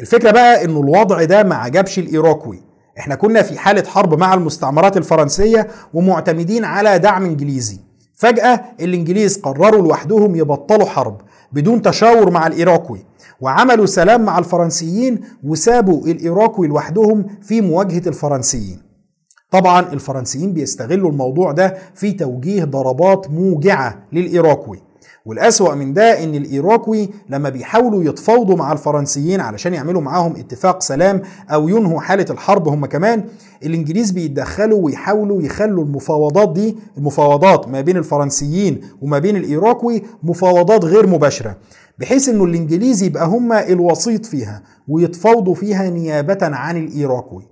الفكرة 0.00 0.30
بقى 0.30 0.64
إنه 0.64 0.80
الوضع 0.80 1.24
ده 1.24 1.42
ما 1.42 1.54
عجبش 1.54 1.98
الايروكوي 1.98 2.62
إحنا 2.98 3.14
كنا 3.14 3.42
في 3.42 3.58
حالة 3.58 3.84
حرب 3.88 4.14
مع 4.18 4.34
المستعمرات 4.34 4.96
الفرنسية 4.96 5.66
ومعتمدين 5.94 6.64
على 6.64 6.98
دعم 6.98 7.24
إنجليزي. 7.24 7.80
فجأة 8.14 8.60
الإنجليز 8.80 9.38
قرروا 9.38 9.82
لوحدهم 9.82 10.36
يبطلوا 10.36 10.86
حرب 10.86 11.20
بدون 11.52 11.82
تشاور 11.82 12.30
مع 12.30 12.46
الايروكوي 12.46 13.04
وعملوا 13.40 13.86
سلام 13.86 14.24
مع 14.24 14.38
الفرنسيين 14.38 15.20
وسابوا 15.44 16.06
الايروكوي 16.06 16.66
لوحدهم 16.68 17.26
في 17.42 17.60
مواجهة 17.60 18.02
الفرنسيين. 18.08 18.82
طبعا 19.50 19.80
الفرنسيين 19.92 20.52
بيستغلوا 20.52 21.10
الموضوع 21.10 21.52
ده 21.52 21.76
في 21.94 22.12
توجيه 22.12 22.64
ضربات 22.64 23.30
موجعة 23.30 24.02
للايروكوي 24.12 24.82
والأسوأ 25.26 25.74
من 25.74 25.94
ده 25.94 26.24
إن 26.24 26.34
الإيروكوي 26.34 27.08
لما 27.28 27.48
بيحاولوا 27.48 28.04
يتفاوضوا 28.04 28.56
مع 28.56 28.72
الفرنسيين 28.72 29.40
علشان 29.40 29.74
يعملوا 29.74 30.00
معاهم 30.02 30.36
اتفاق 30.36 30.82
سلام 30.82 31.22
أو 31.50 31.68
ينهوا 31.68 32.00
حالة 32.00 32.26
الحرب 32.30 32.68
هم 32.68 32.86
كمان 32.86 33.24
الإنجليز 33.62 34.10
بيتدخلوا 34.10 34.84
ويحاولوا 34.84 35.42
يخلوا 35.42 35.84
المفاوضات 35.84 36.52
دي 36.52 36.76
المفاوضات 36.98 37.68
ما 37.68 37.80
بين 37.80 37.96
الفرنسيين 37.96 38.80
وما 39.02 39.18
بين 39.18 39.36
الإيروكوي 39.36 40.02
مفاوضات 40.22 40.84
غير 40.84 41.06
مباشرة 41.06 41.56
بحيث 41.98 42.28
إنه 42.28 42.44
الإنجليز 42.44 43.02
يبقى 43.02 43.26
هم 43.26 43.52
الوسيط 43.52 44.26
فيها 44.26 44.62
ويتفاوضوا 44.88 45.54
فيها 45.54 45.90
نيابة 45.90 46.38
عن 46.42 46.76
الايروكوي 46.76 47.42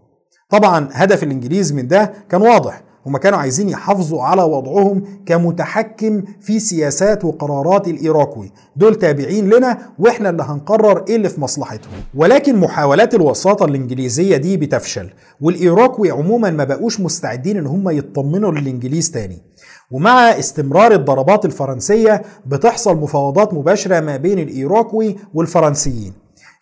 طبعا 0.50 0.88
هدف 0.92 1.22
الإنجليز 1.22 1.72
من 1.72 1.88
ده 1.88 2.12
كان 2.28 2.42
واضح 2.42 2.82
هم 3.06 3.16
كانوا 3.16 3.38
عايزين 3.38 3.68
يحافظوا 3.68 4.23
على 4.23 4.42
وضعهم 4.42 5.02
كمتحكم 5.26 6.23
في 6.40 6.61
سياسات 6.61 7.25
وقرارات 7.25 7.88
الايروكوي 7.88 8.52
دول 8.76 8.94
تابعين 8.94 9.50
لنا 9.50 9.78
وإحنا 9.99 10.30
اللي 10.30 10.42
هنقرر 10.42 11.04
إيه 11.08 11.16
اللي 11.16 11.28
في 11.28 11.40
مصلحتهم. 11.40 11.92
ولكن 12.14 12.56
محاولات 12.56 13.14
الوساطة 13.14 13.64
الإنجليزية 13.64 14.37
دي 14.37 14.56
بتفشل 14.56 15.11
والايروكوي 15.40 16.11
عموما 16.11 16.50
ما 16.50 16.64
بقوش 16.64 17.00
مستعدين 17.00 17.56
إن 17.56 17.66
هم 17.66 17.88
يطمنوا 17.90 18.52
للإنجليز 18.52 19.11
تاني. 19.11 19.42
ومع 19.90 20.20
استمرار 20.38 20.92
الضربات 20.92 21.44
الفرنسية 21.44 22.23
بتحصل 22.46 22.96
مفاوضات 22.96 23.54
مباشرة 23.54 24.00
ما 24.00 24.16
بين 24.16 24.38
الإيروكوي 24.38 25.16
والفرنسيين. 25.34 26.12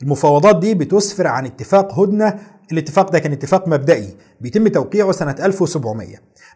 المفاوضات 0.03 0.59
دي 0.59 0.75
بتسفر 0.75 1.27
عن 1.27 1.47
اتفاق 1.47 1.99
هدنة 2.01 2.35
الاتفاق 2.73 3.11
ده 3.12 3.19
كان 3.19 3.33
اتفاق 3.33 3.69
مبدئي 3.69 4.14
بيتم 4.41 4.69
توقيعه 4.69 5.12
سنة 5.12 5.37
1700 5.41 6.07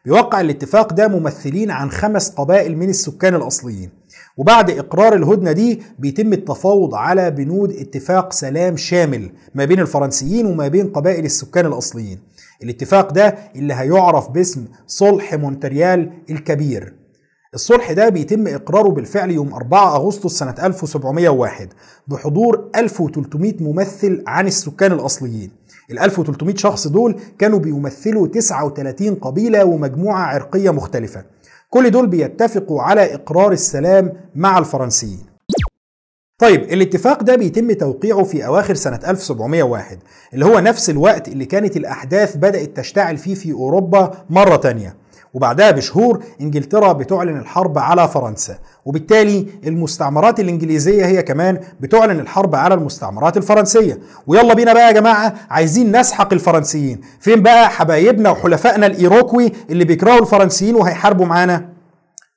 بيوقع 0.05 0.41
الاتفاق 0.41 0.93
ده 0.93 1.09
ممثلين 1.09 1.71
عن 1.71 1.91
خمس 1.91 2.31
قبائل 2.31 2.77
من 2.77 2.89
السكان 2.91 3.35
الأصليين. 3.35 3.91
وبعد 4.37 4.71
إقرار 4.71 5.15
الهدنة 5.15 5.53
دي 5.53 5.83
بيتم 5.99 6.33
التفاوض 6.33 6.95
على 6.95 7.31
بنود 7.31 7.73
اتفاق 7.73 8.33
سلام 8.33 8.77
شامل 8.77 9.31
ما 9.55 9.65
بين 9.65 9.81
الفرنسيين 9.81 10.47
وما 10.47 10.69
بين 10.69 10.89
قبائل 10.89 11.25
السكان 11.25 11.67
الأصليين. 11.67 12.19
الاتفاق 12.63 13.13
ده 13.13 13.39
اللي 13.57 13.75
هيعرف 13.75 14.29
باسم 14.31 14.65
صلح 14.87 15.35
مونتريال 15.35 16.13
الكبير. 16.31 16.95
الصلح 17.55 17.93
ده 17.93 18.09
بيتم 18.09 18.47
إقراره 18.47 18.89
بالفعل 18.89 19.31
يوم 19.31 19.55
4 19.55 19.97
أغسطس 19.97 20.39
سنة 20.39 20.55
1701 20.63 21.69
بحضور 22.09 22.71
1300 22.77 23.55
ممثل 23.61 24.23
عن 24.27 24.47
السكان 24.47 24.93
الأصليين. 24.93 25.51
ال 25.91 25.99
1300 25.99 26.57
شخص 26.57 26.89
دول 26.89 27.21
كانوا 27.39 27.59
بيمثلوا 27.59 28.27
39 28.27 29.15
قبيلة 29.15 29.65
ومجموعة 29.65 30.23
عرقية 30.23 30.71
مختلفة. 30.71 31.25
كل 31.71 31.91
دول 31.91 32.07
بيتفقوا 32.07 32.83
على 32.83 33.15
إقرار 33.15 33.53
السلام 33.53 34.13
مع 34.35 34.59
الفرنسيين. 34.59 35.27
طيب 36.39 36.63
الاتفاق 36.63 37.23
ده 37.23 37.37
بيتم 37.37 37.73
توقيعه 37.73 38.23
في 38.25 38.47
أواخر 38.47 38.75
سنة 38.75 39.01
1701 39.09 39.99
اللي 40.35 40.45
هو 40.45 40.59
نفس 40.59 40.91
الوقت 40.91 41.29
اللي 41.29 41.45
كانت 41.45 41.77
الأحداث 41.77 42.37
بدأت 42.37 42.77
تشتعل 42.77 43.17
فيه 43.17 43.35
في 43.35 43.53
أوروبا 43.53 44.11
مرة 44.31 44.57
تانية. 44.57 44.97
وبعدها 45.35 45.71
بشهور 45.71 46.23
انجلترا 46.41 46.93
بتعلن 46.93 47.37
الحرب 47.39 47.79
على 47.79 48.09
فرنسا. 48.09 48.59
وبالتالي 48.85 49.47
المستعمرات 49.67 50.41
الإنجليزية 50.41 51.07
هي 51.07 51.23
كمان 51.23 51.61
بتعلن 51.81 52.21
الحرب 52.21 52.55
على 52.55 52.75
المستعمرات 52.75 53.37
الفرنسية. 53.37 53.99
ويلا 54.27 54.55
بينا 54.55 54.73
بقى 54.73 54.87
يا 54.87 54.93
جماعة 54.93 55.35
عايزين 55.51 55.97
نسحق 56.01 56.33
الفرنسيين. 56.33 57.01
فين 57.21 57.43
بقى 57.43 57.69
حبايبنا 57.71 58.31
وحلفائنا 58.31 58.87
الإيروكوي 58.87 59.53
اللي 59.71 59.85
بيكرهوا 59.85 60.21
الفرنسيين 60.21 60.75
وهيحاربوا 60.75 61.27
معانا؟ 61.27 61.69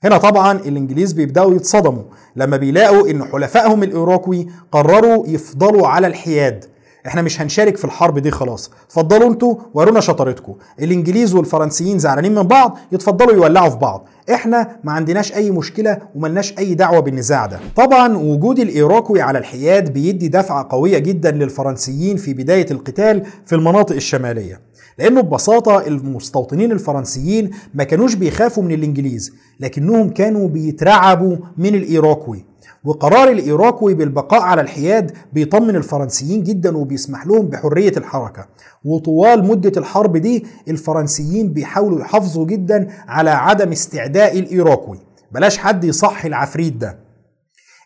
هنا 0.03 0.17
طبعا 0.17 0.51
الإنجليز 0.51 1.13
بيبدأوا 1.13 1.55
يتصدموا 1.55 2.03
لما 2.36 2.58
بيلاقوا 2.58 3.10
إن 3.10 3.24
حلفائهم 3.24 3.84
الايروكوي 3.84 4.48
قرروا 4.72 5.27
يفضلوا 5.27 5.88
على 5.88 6.08
الحياد. 6.08 6.65
إحنا 7.08 7.22
مش 7.22 7.41
هنشارك 7.41 7.77
في 7.77 7.86
الحرب 7.86 8.20
دي 8.20 8.32
خلاص. 8.32 8.72
اتفضلوا 8.86 9.27
أنتوا 9.29 9.56
ورونا 9.74 10.00
شطارتكم. 10.00 10.56
الانجليز 10.82 11.36
والفرنسيين 11.36 12.00
زعلانين 12.00 12.36
من 12.36 12.44
بعض 12.44 12.77
يتفضلوا 12.91 13.34
يولعوا 13.34 13.70
في 13.70 13.77
بعض. 13.77 14.08
إحنا 14.34 14.79
ما 14.84 14.91
عندناش 14.91 15.34
أي 15.34 15.51
مشكلة 15.51 15.98
وملناش 16.15 16.58
أي 16.58 16.74
دعوة 16.74 17.00
بالنزاع 17.00 17.46
ده. 17.46 17.60
طبعا 17.75 18.18
وجود 18.18 18.60
الايروكوي 18.60 19.22
على 19.22 19.39
الحياد 19.39 19.94
بيدي 19.94 20.27
دفعة 20.27 20.68
قوية 20.72 20.98
جدا 20.98 21.32
للفرنسيين 21.32 22.18
في 22.18 22.34
بداية 22.34 22.65
القتال 22.72 23.24
في 23.46 23.56
المناطق 23.56 23.96
الشمالية. 23.96 24.62
لأنه 25.00 25.22
ببساطة 25.22 25.88
المستوطنين 25.88 26.72
الفرنسيين 26.72 27.51
ما 27.74 27.84
كانوش 27.84 28.13
بيخافوا 28.15 28.63
من 28.63 28.72
الإنجليز 28.72 29.34
لكنهم 29.60 30.10
كانوا 30.10 30.48
بيترعبوا 30.48 31.38
من 31.58 31.75
الايروكوي 31.75 32.46
وقرار 32.83 33.29
الايروكوي 33.31 33.93
بالبقاء 33.93 34.41
على 34.41 34.62
الحياد 34.62 35.12
بيطمن 35.33 35.75
الفرنسيين 35.75 36.43
جدا 36.43 36.77
وبيسمح 36.77 37.27
لهم 37.27 37.45
بحرية 37.48 37.93
الحركة. 37.98 38.45
وطوال 38.86 39.48
مدة 39.48 39.71
الحرب 39.77 40.17
دي 40.17 40.45
الفرنسيين 40.67 41.53
بيحاولوا 41.53 42.00
يحافظوا 42.01 42.45
جدا 42.45 42.88
على 43.07 43.29
عدم 43.29 43.71
استعداء 43.71 44.39
الايروكوي 44.39 45.00
بلاش 45.31 45.57
حد 45.57 45.83
يصحي 45.83 46.27
العفريت 46.27 46.74
ده. 46.74 47.09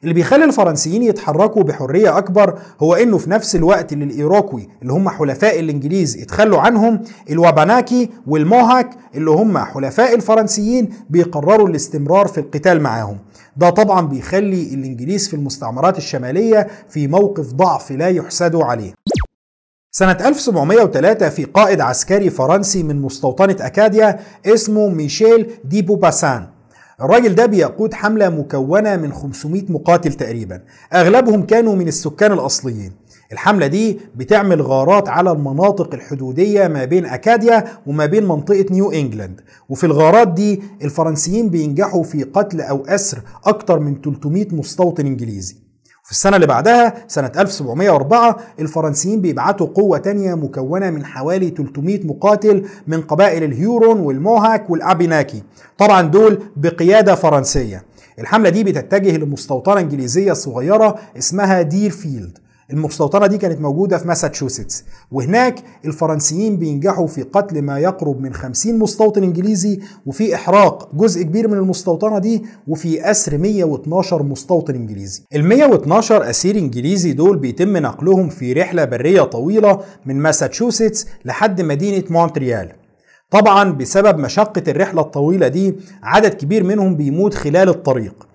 اللي 0.04 0.14
بيخلي 0.14 0.46
الفرنسيين 0.46 1.04
يتحركوا 1.04 1.64
بحرية 1.64 2.18
أكبر 2.18 2.60
هو 2.84 2.94
إنه 2.94 3.18
في 3.18 3.30
نفس 3.30 3.56
الوقت 3.56 3.94
اللي 3.94 4.06
الايروكوي 4.06 4.70
اللي 4.82 4.94
هم 4.94 5.10
حلفاء 5.10 5.60
الإنجليز 5.60 6.18
اتخلوا 6.22 6.60
عنهم 6.60 7.02
الواباناكي 7.30 8.10
والموهاك 8.28 8.90
اللي 9.16 9.32
هم 9.32 9.58
حلفاء 9.58 10.16
الفرنسيين 10.16 10.90
بيقرروا 11.10 11.68
الاستمرار 11.68 12.28
في 12.28 12.38
القتال 12.40 12.82
معاهم. 12.82 13.18
ده 13.58 13.70
طبعا 13.70 14.08
بيخلي 14.08 14.74
الإنجليز 14.74 15.28
في 15.28 15.34
المستعمرات 15.36 15.98
الشمالية 15.98 16.68
في 16.90 17.08
موقف 17.08 17.54
ضعف 17.54 17.92
لا 17.92 18.10
يحسدوا 18.10 18.64
عليه. 18.64 18.94
سنة 19.92 20.12
1703 20.28 21.30
في 21.30 21.44
قائد 21.46 21.82
عسكري 21.82 22.30
فرنسي 22.30 22.84
من 22.84 23.02
مستوطنة 23.02 23.56
أكاديا 23.60 24.20
اسمه 24.46 24.90
ميشيل 24.90 25.52
دي 25.64 25.82
بوباسان 25.82 26.48
الراجل 27.04 27.36
ده 27.36 27.46
بيقود 27.46 27.94
حملة 27.94 28.30
مكونة 28.30 28.96
من 28.96 29.14
500 29.14 29.64
مقاتل 29.70 30.14
تقريبا. 30.14 30.62
أغلبهم 30.94 31.46
كانوا 31.46 31.76
من 31.76 31.88
السكان 31.88 32.32
الأصليين. 32.32 32.92
الحملة 33.32 33.68
دي 33.68 34.00
بتعمل 34.16 34.62
غارات 34.62 35.10
على 35.10 35.32
المناطق 35.32 35.94
الحدودية 35.94 36.68
ما 36.68 36.86
بين 36.86 37.06
أكاديا 37.06 37.64
وما 37.88 38.06
بين 38.06 38.28
منطقة 38.28 38.66
نيو 38.72 38.92
إنجلاند. 38.92 39.42
وفي 39.70 39.84
الغارات 39.84 40.28
دي 40.28 40.62
الفرنسيين 40.82 41.50
بينجحوا 41.50 42.04
في 42.04 42.24
قتل 42.24 42.62
أو 42.62 42.86
أسر 42.86 43.22
أكتر 43.46 43.80
من 43.80 44.02
300 44.02 44.48
مستوطن 44.52 45.06
إنجليزي. 45.06 45.56
السنة 46.14 46.36
اللي 46.36 46.48
بعدها 46.48 46.94
سنة 47.08 47.32
1704 47.38 48.38
الفرنسيين 48.60 49.22
بيبعتوا 49.22 49.68
قوة 49.68 49.98
تانية 49.98 50.34
مكونة 50.36 50.90
من 50.90 51.06
حوالي 51.06 51.50
300 51.50 52.08
مقاتل 52.08 52.66
من 52.88 53.02
قبائل 53.02 53.44
الهيورون 53.44 54.00
والموهاك 54.00 54.70
والأبيناكي. 54.70 55.44
طبعا 55.78 56.02
دول 56.02 56.40
بقيادة 56.56 57.16
فرنسية. 57.16 57.84
الحملة 58.20 58.50
دي 58.50 58.64
بتتجه 58.64 59.18
لمستوطنة 59.18 59.80
إنجليزية 59.80 60.34
صغيرة 60.34 60.96
اسمها 61.18 61.62
ديرفيلد 61.62 62.38
المستوطنة 62.72 63.28
دي 63.28 63.38
كانت 63.38 63.62
موجودة 63.62 63.98
في 63.98 64.08
ماساتشوستس. 64.08 64.84
وهناك 65.12 65.56
الفرنسيين 65.86 66.58
بينجحوا 66.58 67.08
في 67.08 67.22
قتل 67.22 67.62
ما 67.62 67.80
يقرب 67.80 68.22
من 68.22 68.34
50 68.34 68.80
مستوطن 68.80 69.24
إنجليزي 69.24 69.80
وفي 70.06 70.36
إحراق 70.36 70.96
جزء 70.96 71.24
كبير 71.24 71.48
من 71.48 71.58
المستوطنة 71.58 72.20
دي 72.20 72.44
وفي 72.68 73.12
أسر 73.12 73.38
112 73.38 74.24
مستوطن 74.24 74.76
إنجليزي. 74.76 75.24
ال 75.36 75.46
112 75.46 76.30
أسير 76.30 76.56
إنجليزي 76.58 77.14
دول 77.14 77.38
بيتم 77.38 77.78
نقلهم 77.78 78.30
في 78.30 78.54
رحلة 78.54 78.86
برية 78.86 79.22
طويلة 79.22 79.80
من 80.06 80.16
ماساتشوستس 80.16 81.08
لحد 81.26 81.62
مدينة 81.62 82.04
مونتريال. 82.10 82.72
طبعا 83.30 83.72
بسبب 83.72 84.20
مشقة 84.20 84.64
الرحلة 84.68 85.02
الطويلة 85.02 85.48
دي 85.48 85.76
عدد 86.04 86.34
كبير 86.34 86.64
منهم 86.64 86.96
بيموت 86.96 87.34
خلال 87.34 87.70
الطريق. 87.70 88.28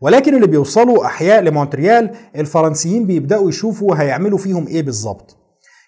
ولكن 0.00 0.34
اللي 0.34 0.46
بيوصلوا 0.46 1.06
أحياء 1.06 1.40
لمونتريال 1.42 2.10
الفرنسيين 2.36 3.06
بيبدأوا 3.06 3.48
يشوفوا 3.48 3.96
هيعملوا 3.96 4.38
فيهم 4.38 4.66
إيه 4.66 4.82
بالظبط. 4.82 5.36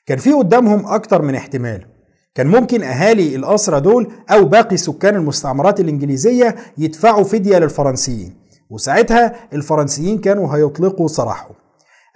كان 0.06 0.18
في 0.18 0.32
قدامهم 0.32 0.86
أكتر 0.86 1.22
من 1.22 1.34
احتمال. 1.34 1.86
كان 2.34 2.46
ممكن 2.46 2.82
أهالي 2.82 3.36
الاسرى 3.36 3.80
دول 3.80 4.08
أو 4.30 4.44
باقي 4.44 4.76
سكان 4.76 5.16
المستعمرات 5.16 5.80
الإنجليزية 5.80 6.56
يدفعوا 6.78 7.24
فدية 7.24 7.58
للفرنسيين. 7.58 8.34
وساعتها 8.70 9.34
الفرنسيين 9.52 10.18
كانوا 10.18 10.56
هيطلقوا 10.56 11.08
سراحهم. 11.08 11.54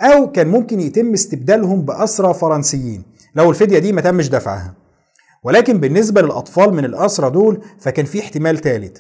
أو 0.01 0.33
كان 0.33 0.49
ممكن 0.49 0.81
يتم 0.81 1.13
استبدالهم 1.13 1.83
بأسرى 1.83 2.35
فرنسيين 2.35 3.03
لو 3.35 3.51
الفدية 3.51 3.79
دي 3.79 3.93
ما 3.93 4.01
تمش 4.01 4.29
دفعها. 4.29 4.75
ولكن 5.45 5.79
بالنسبة 5.81 6.23
للأطفال 6.23 6.75
من 6.75 6.85
الاسرى 6.85 7.31
دول 7.31 7.61
فكان 7.81 8.05
في 8.05 8.21
احتمال 8.21 8.59
ثالث 8.61 8.97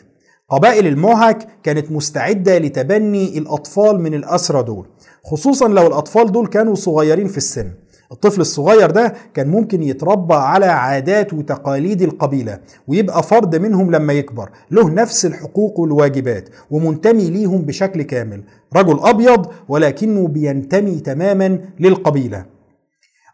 قبائل 0.53 0.87
الموهاك 0.87 1.49
كانت 1.63 1.93
مستعدة 1.93 2.59
لتبني 2.59 3.39
الأطفال 3.39 4.01
من 4.01 4.15
الأسرى 4.15 4.63
دول 4.63 4.87
خصوصا 5.25 5.69
لو 5.69 5.87
الأطفال 5.87 6.33
دول 6.33 6.47
كانوا 6.47 6.75
صغيرين 6.75 7.27
في 7.29 7.37
السن. 7.37 7.71
الطفل 8.13 8.41
الصغير 8.41 8.91
ده 8.91 9.15
كان 9.35 9.49
ممكن 9.49 9.83
يتربى 9.83 10.35
على 10.35 10.67
عادات 10.67 11.33
وتقاليد 11.33 12.03
القبيلة 12.03 12.59
ويبقى 12.89 13.23
فرد 13.23 13.57
منهم 13.57 13.91
لما 13.91 14.13
يكبر 14.13 14.51
له 14.71 14.91
نفس 14.91 15.27
الحقوق 15.27 15.81
والواجبات 15.81 16.49
ومنتمي 16.71 17.31
ليهم 17.31 17.63
بشكل 17.63 18.03
كامل. 18.03 18.43
رجل 18.77 18.99
أبيض 19.01 19.47
ولكنه 19.69 20.29
بينتمي 20.29 21.01
تماما 21.01 21.59
للقبيلة. 21.81 22.45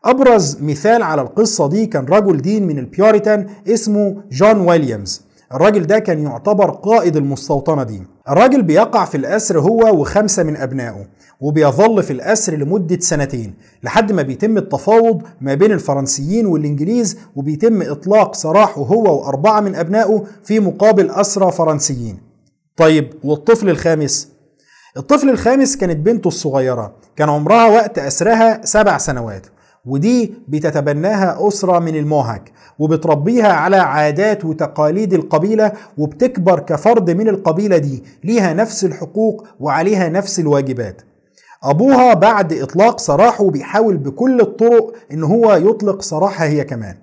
أبرز 0.05 0.63
مثال 0.63 1.03
على 1.03 1.23
القصة 1.23 1.69
دي 1.69 1.87
كان 1.87 2.05
رجل 2.05 2.37
دين 2.43 2.67
من 2.67 2.79
البيوريتان 2.79 3.47
اسمه 3.69 4.17
جون 4.33 4.61
ويليامز. 4.61 5.28
الراجل 5.55 5.87
ده 5.87 5.99
كان 5.99 6.23
يعتبر 6.23 6.71
قائد 6.71 7.17
المستوطنة 7.17 7.83
دي. 7.83 8.03
الراجل 8.29 8.63
بيقع 8.63 9.05
في 9.05 9.17
الأسر 9.17 9.61
هو 9.61 10.01
وخمسة 10.01 10.43
من 10.43 10.57
أبنائه 10.57 11.07
وبيظل 11.41 12.03
في 12.03 12.13
الأسر 12.13 12.55
لمدة 12.57 12.99
سنتين 13.01 13.55
لحد 13.83 14.13
ما 14.13 14.23
بيتم 14.23 14.59
التفاوض 14.59 15.23
ما 15.41 15.55
بين 15.55 15.73
الفرنسيين 15.73 16.47
والإنجليز 16.47 17.19
وبيتم 17.37 17.83
إطلاق 17.83 18.35
سراحه 18.35 18.83
هو 18.83 19.21
وأربعة 19.21 19.61
من 19.61 19.75
أبنائه 19.75 20.25
في 20.45 20.61
مقابل 20.61 21.11
أسرى 21.11 21.53
فرنسيين. 21.53 22.19
طيب 22.77 23.15
والطفل 23.25 23.71
الخامس؟ 23.71 24.29
الطفل 24.97 25.31
الخامس 25.31 25.77
كانت 25.77 25.97
بنته 25.97 26.29
الصغيرة 26.29 26.95
كان 27.17 27.29
عمرها 27.29 27.67
وقت 27.67 27.99
أسرها 27.99 28.61
سبع 28.65 28.99
سنوات. 28.99 29.47
ودي 29.89 30.35
بتتبناها 30.49 31.49
أسرة 31.49 31.79
من 31.79 31.97
الموهك 31.97 32.53
وبتربيها 32.79 33.53
على 33.53 33.77
عادات 33.77 34.45
وتقاليد 34.45 35.13
القبيلة 35.15 35.73
وبتكبر 35.99 36.61
كفرد 36.61 37.11
من 37.11 37.29
القبيلة 37.29 37.79
دي 37.79 38.05
ليها 38.25 38.55
نفس 38.55 38.85
الحقوق 38.85 39.47
وعليها 39.61 40.09
نفس 40.09 40.41
الواجبات. 40.41 41.03
أبوها 41.63 42.15
بعد 42.15 42.53
إطلاق 42.53 43.01
سراحه 43.01 43.51
بيحاول 43.51 43.97
بكل 43.97 44.41
الطرق 44.41 44.93
إن 45.13 45.25
هو 45.25 45.53
يطلق 45.55 46.03
سراحها 46.03 46.47
هي 46.47 46.65
كمان. 46.65 46.95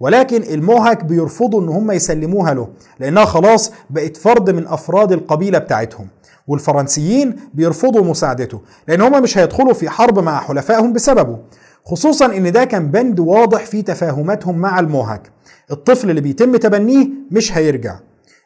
ولكن 0.00 0.42
الموهك 0.42 1.04
بيرفضوا 1.04 1.60
إن 1.60 1.68
هم 1.68 1.90
يسلموها 1.90 2.54
له 2.54 2.68
لأنها 3.00 3.24
خلاص 3.24 3.72
بقت 3.90 4.16
فرد 4.16 4.50
من 4.50 4.66
أفراد 4.66 5.12
القبيلة 5.12 5.58
بتاعتهم. 5.58 6.06
والفرنسيين 6.48 7.36
بيرفضوا 7.54 8.04
مساعدته 8.04 8.60
لأن 8.88 9.00
هم 9.00 9.22
مش 9.22 9.38
هيدخلوا 9.38 9.72
في 9.72 9.88
حرب 9.88 10.18
مع 10.18 10.40
حلفائهم 10.40 10.92
بسببه. 10.92 11.38
خصوصا 11.84 12.26
إن 12.26 12.52
ده 12.52 12.64
كان 12.64 12.90
بند 12.90 13.20
واضح 13.20 13.64
في 13.66 13.82
تفاهماتهم 13.82 14.58
مع 14.58 14.80
الموهك. 14.80 15.30
الطفل 15.70 16.10
اللي 16.10 16.20
بيتم 16.20 16.56
تبنيه 16.56 17.08
مش 17.30 17.56
هيرجع. 17.56 17.98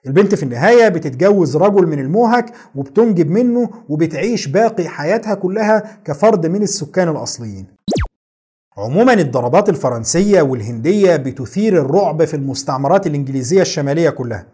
البنت 0.07 0.35
في 0.35 0.43
النهاية 0.43 0.89
بتتجوز 0.89 1.57
رجل 1.57 1.87
من 1.87 1.99
الموهك 1.99 2.53
وبتنجب 2.75 3.31
منه 3.31 3.71
وبتعيش 3.89 4.47
باقي 4.49 4.89
حياتها 4.89 5.35
كلها 5.35 5.99
كفرد 6.05 6.47
من 6.47 6.63
السكان 6.63 7.09
الأصليين. 7.09 7.67
عموما 8.79 9.13
الضربات 9.13 9.69
الفرنسية 9.69 10.43
والهندية 10.43 11.17
بتثير 11.17 11.79
الرعب 11.79 12.25
في 12.25 12.35
المستعمرات 12.35 13.07
الإنجليزية 13.07 13.63
الشمالية 13.63 14.11
كلها. 14.11 14.47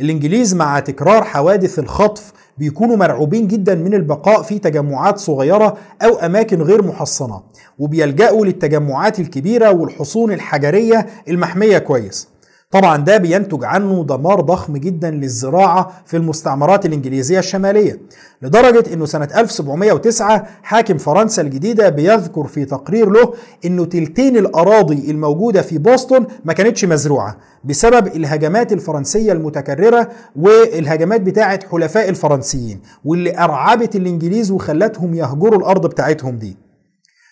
الإنجليز 0.00 0.54
مع 0.54 0.80
تكرار 0.80 1.24
حوادث 1.24 1.78
الخطف 1.78 2.32
بيكونوا 2.58 2.96
مرعوبين 2.96 3.46
جدا 3.48 3.74
من 3.74 3.94
البقاء 3.94 4.42
في 4.42 4.58
تجمعات 4.58 5.18
صغيرة 5.18 5.76
أو 6.02 6.14
أماكن 6.14 6.62
غير 6.62 6.82
محصنة 6.82 7.42
وبيلجأوا 7.78 8.46
للتجمعات 8.46 9.20
الكبيرة 9.20 9.70
والحصون 9.72 10.32
الحجرية 10.32 11.06
المحمية 11.28 11.78
كويس. 11.78 12.33
طبعا 12.74 12.96
ده 12.96 13.16
بينتج 13.16 13.64
عنه 13.64 14.04
دمار 14.04 14.40
ضخم 14.40 14.76
جدا 14.76 15.10
للزراعة 15.10 15.92
في 16.06 16.16
المستعمرات 16.16 16.86
الإنجليزية 16.86 17.38
الشمالية 17.38 18.00
لدرجة 18.42 18.92
أنه 18.94 19.06
سنة 19.06 19.28
1709 19.36 20.46
حاكم 20.62 20.98
فرنسا 20.98 21.42
الجديدة 21.42 21.88
بيذكر 21.88 22.46
في 22.46 22.64
تقرير 22.64 23.10
له 23.10 23.32
أنه 23.64 23.84
تلتين 23.84 24.36
الأراضي 24.36 25.10
الموجودة 25.10 25.62
في 25.62 25.78
بوسطن 25.78 26.26
ما 26.44 26.52
كانتش 26.52 26.84
مزروعة 26.84 27.36
بسبب 27.64 28.06
الهجمات 28.06 28.72
الفرنسية 28.72 29.32
المتكررة 29.32 30.08
والهجمات 30.36 31.20
بتاعة 31.20 31.60
حلفاء 31.70 32.08
الفرنسيين 32.08 32.80
واللي 33.04 33.38
أرعبت 33.38 33.96
الإنجليز 33.96 34.50
وخلتهم 34.50 35.14
يهجروا 35.14 35.58
الأرض 35.58 35.86
بتاعتهم 35.86 36.38
دي. 36.38 36.56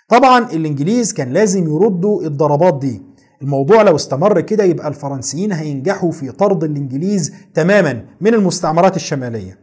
طبعا 0.08 0.38
الإنجليز 0.52 1.12
كان 1.12 1.32
لازم 1.32 1.64
يردوا 1.76 2.22
الضربات 2.22 2.78
دي. 2.78 3.11
الموضوع 3.42 3.82
لو 3.82 3.96
استمر 3.96 4.40
كده 4.40 4.64
يبقى 4.64 4.88
الفرنسيين 4.88 5.52
هينجحوا 5.52 6.10
في 6.12 6.30
طرد 6.32 6.64
الإنجليز 6.64 7.32
تماما 7.54 8.04
من 8.20 8.34
المستعمرات 8.34 8.96
الشمالية. 8.96 9.58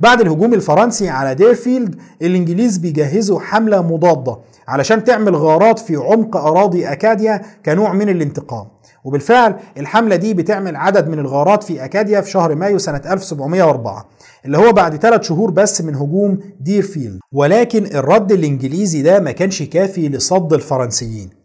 بعد 0.00 0.20
الهجوم 0.20 0.54
الفرنسي 0.54 1.08
على 1.08 1.34
ديرفيلد 1.34 1.96
الإنجليز 2.22 2.78
بيجهزوا 2.78 3.40
حملة 3.40 3.82
مضادة 3.82 4.38
علشان 4.68 5.04
تعمل 5.04 5.36
غارات 5.36 5.78
في 5.78 5.96
عمق 5.96 6.36
أراضي 6.36 6.86
أكاديا 6.92 7.42
كنوع 7.66 7.92
من 7.92 8.08
الانتقام. 8.08 8.66
وبالفعل 9.04 9.56
الحملة 9.78 10.16
دي 10.16 10.34
بتعمل 10.34 10.76
عدد 10.76 11.08
من 11.08 11.18
الغارات 11.18 11.64
في 11.64 11.84
أكاديا 11.84 12.20
في 12.20 12.30
شهر 12.30 12.54
مايو 12.54 12.78
سنة 12.78 13.02
1704 13.06 14.08
اللي 14.44 14.58
هو 14.58 14.72
بعد 14.72 14.96
ثلاث 14.96 15.22
شهور 15.22 15.50
بس 15.50 15.80
من 15.82 15.94
هجوم 15.94 16.38
ديرفيلد. 16.60 17.18
ولكن 17.32 17.86
الرد 17.86 18.32
الإنجليزي 18.32 19.02
ده 19.02 19.20
ما 19.20 19.32
كانش 19.32 19.62
كافي 19.62 20.08
لصد 20.08 20.52
الفرنسيين. 20.52 21.37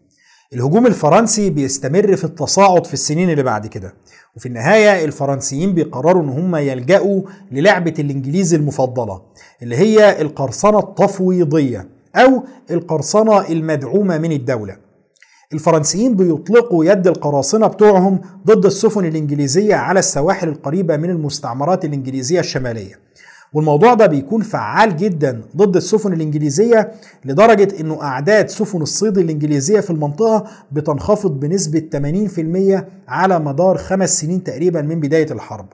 الهجوم 0.52 0.86
الفرنسي 0.86 1.50
بيستمر 1.50 2.16
في 2.16 2.24
التصاعد 2.24 2.86
في 2.86 2.94
السنين 2.94 3.30
اللي 3.30 3.42
بعد 3.42 3.66
كده. 3.66 3.94
وفي 4.36 4.46
النهاية 4.46 5.04
الفرنسيين 5.04 5.74
بيقرروا 5.74 6.22
إن 6.22 6.28
هم 6.28 6.56
يلجأوا 6.56 7.22
للعبة 7.52 7.94
الإنجليز 7.98 8.54
المفضلة 8.54 9.22
اللي 9.62 9.76
هي 9.76 10.22
القرصنة 10.22 10.78
التفويضية 10.78 11.88
أو 12.16 12.42
القرصنة 12.70 13.48
المدعومة 13.48 14.18
من 14.18 14.32
الدولة. 14.32 14.76
الفرنسيين 15.52 16.16
بيطلقوا 16.16 16.84
يد 16.84 17.06
القراصنة 17.06 17.66
بتوعهم 17.66 18.20
ضد 18.46 18.66
السفن 18.66 19.04
الإنجليزية 19.04 19.74
على 19.74 19.98
السواحل 19.98 20.48
القريبة 20.48 20.96
من 20.96 21.10
المستعمرات 21.10 21.84
الإنجليزية 21.84 22.40
الشمالية. 22.40 23.03
والموضوع 23.54 23.94
ده 23.94 24.06
بيكون 24.06 24.42
فعال 24.42 24.96
جدا 24.96 25.42
ضد 25.56 25.76
السفن 25.76 26.12
الإنجليزية 26.12 26.92
لدرجة 27.24 27.80
أنه 27.80 28.02
أعداد 28.02 28.48
سفن 28.48 28.82
الصيد 28.82 29.18
الإنجليزية 29.18 29.80
في 29.80 29.90
المنطقة 29.90 30.44
بتنخفض 30.72 31.40
بنسبة 31.40 31.80
80% 32.78 32.84
على 33.08 33.38
مدار 33.38 33.76
خمس 33.78 34.20
سنين 34.20 34.44
تقريبا 34.44 34.82
من 34.82 35.00
بداية 35.00 35.32
الحرب. 35.32 35.66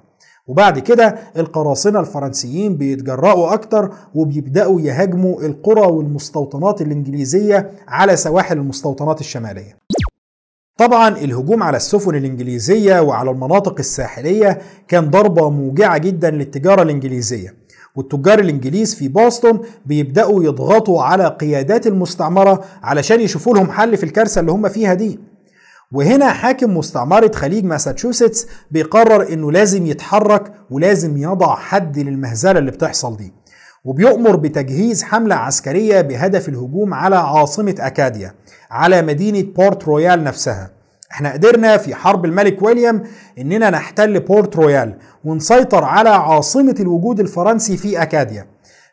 وبعد 0.46 0.78
كده 0.78 1.18
القراصنة 1.36 2.00
الفرنسيين 2.00 2.76
بيتجرأوا 2.76 3.54
أكتر 3.54 3.90
وبيبدأوا 4.14 4.80
يهاجموا 4.80 5.42
القرى 5.42 5.86
والمستوطنات 5.86 6.82
الإنجليزية 6.82 7.70
على 7.88 8.16
سواحل 8.16 8.58
المستوطنات 8.58 9.20
الشمالية. 9.20 9.76
طبعا 10.78 11.08
الهجوم 11.08 11.62
على 11.62 11.76
السفن 11.76 12.14
الإنجليزية 12.14 13.00
وعلى 13.00 13.30
المناطق 13.30 13.78
الساحلية 13.78 14.58
كان 14.88 15.10
ضربة 15.10 15.50
موجعة 15.50 15.98
جدا 15.98 16.30
للتجارة 16.30 16.82
الإنجليزية. 16.82 17.54
والتجار 17.96 18.38
الإنجليز 18.38 18.94
في 18.94 19.08
بوسطن 19.08 19.60
بيبدأوا 19.86 20.44
يضغطوا 20.44 21.02
على 21.02 21.26
قيادات 21.26 21.86
المستعمرة 21.86 22.64
علشان 22.82 23.20
يشوفوا 23.20 23.54
لهم 23.54 23.70
حل 23.70 23.96
في 23.96 24.04
الكارثة 24.04 24.40
اللي 24.40 24.52
هم 24.52 24.68
فيها 24.68 24.94
دي. 24.94 25.20
وهنا 25.92 26.32
حاكم 26.32 26.76
مستعمرة 26.76 27.32
خليج 27.34 27.64
ماساتشوستس 27.64 28.46
بيقرر 28.70 29.32
إنه 29.32 29.52
لازم 29.52 29.86
يتحرك 29.86 30.52
ولازم 30.70 31.16
يضع 31.16 31.54
حد 31.56 31.98
للمهزلة 31.98 32.58
اللي 32.58 32.70
بتحصل 32.70 33.16
دي. 33.16 33.32
وبيؤمر 33.84 34.36
بتجهيز 34.36 35.02
حملة 35.02 35.34
عسكرية 35.34 36.00
بهدف 36.00 36.48
الهجوم 36.48 36.94
على 36.94 37.16
عاصمة 37.16 37.74
أكاديا 37.78 38.34
على 38.70 39.02
مدينة 39.02 39.52
بورت 39.52 39.84
رويال 39.84 40.24
نفسها. 40.24 40.70
إحنا 41.12 41.32
قدرنا 41.32 41.76
في 41.76 41.94
حرب 41.94 42.24
الملك 42.24 42.62
ويليام 42.62 43.02
اننا 43.38 43.70
نحتل 43.70 44.20
بورت 44.20 44.56
رويال 44.56 44.98
ونسيطر 45.24 45.84
على 45.84 46.08
عاصمة 46.08 46.74
الوجود 46.80 47.20
الفرنسي 47.20 47.76
في 47.76 48.02
أكاديا. 48.02 48.46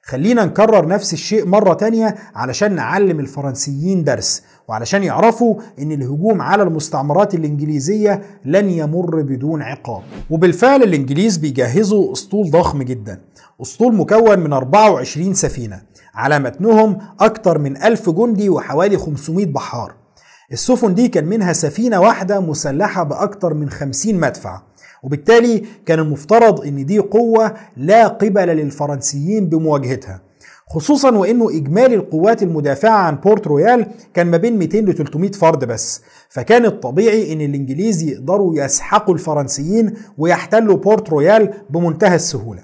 خلينا 0.04 0.46
نكرر 0.46 0.88
نفس 0.88 1.14
الشيء 1.14 1.46
مرة 1.46 1.74
تانية 1.74 2.16
علشان 2.36 2.76
نعلم 2.76 3.20
الفرنسيين 3.20 4.04
درس 4.04 4.44
وعلشان 4.68 5.04
يعرفوا 5.04 5.56
إن 5.80 5.92
الهجوم 5.92 6.42
على 6.42 6.64
المستعمرات 6.64 7.36
الإنجليزية 7.36 8.22
لن 8.46 8.70
يمر 8.70 9.22
بدون 9.22 9.62
عقاب. 9.62 10.02
وبالفعل 10.30 10.84
الإنجليز 10.84 11.38
بيجهزوا 11.38 12.14
أسطول 12.14 12.52
ضخم 12.52 12.84
جدا 12.84 13.22
أسطول 13.62 13.96
مكون 13.96 14.40
من 14.40 14.54
24 14.54 15.34
سفينة 15.34 15.82
على 16.16 16.40
متنهم 16.40 16.98
أكتر 17.20 17.58
من 17.60 17.78
1000 17.84 18.10
جندي 18.10 18.50
وحوالي 18.50 18.98
500 18.98 19.46
بحار. 19.46 20.07
السفن 20.52 20.94
دي 20.96 21.08
كان 21.08 21.26
منها 21.26 21.54
سفينة 21.54 22.00
واحدة 22.02 22.40
مسلحة 22.40 23.04
بأكتر 23.04 23.54
من 23.54 23.70
50 23.70 24.16
مدفع. 24.16 24.62
وبالتالي 25.04 25.64
كان 25.86 26.00
المفترض 26.00 26.62
إن 26.66 26.86
دي 26.86 27.00
قوة 27.00 27.54
لا 27.78 28.08
قبل 28.08 28.48
للفرنسيين 28.48 29.50
بمواجهتها 29.50 30.22
خصوصا 30.70 31.12
وإنه 31.12 31.50
إجمالي 31.50 31.96
القوات 31.96 32.44
المدافعة 32.44 32.98
عن 32.98 33.16
بورت 33.16 33.48
رويال 33.48 33.88
كان 34.14 34.28
ما 34.28 34.38
بين 34.38 34.58
200 34.58 34.78
ل 34.78 34.94
300 34.94 35.32
فرد 35.32 35.66
بس. 35.66 36.02
فكان 36.30 36.66
الطبيعي 36.66 37.34
إن 37.34 37.42
الإنجليز 37.42 38.04
يقدروا 38.04 38.56
يسحقوا 38.56 39.14
الفرنسيين 39.14 39.94
ويحتلوا 40.18 40.78
بورت 40.78 41.10
رويال 41.10 41.54
بمنتهى 41.70 42.16
السهولة. 42.16 42.64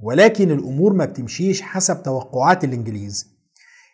ولكن 0.00 0.50
الأمور 0.50 0.92
ما 0.92 1.04
بتمشيش 1.04 1.62
حسب 1.62 2.02
توقعات 2.02 2.64
الإنجليز. 2.64 3.35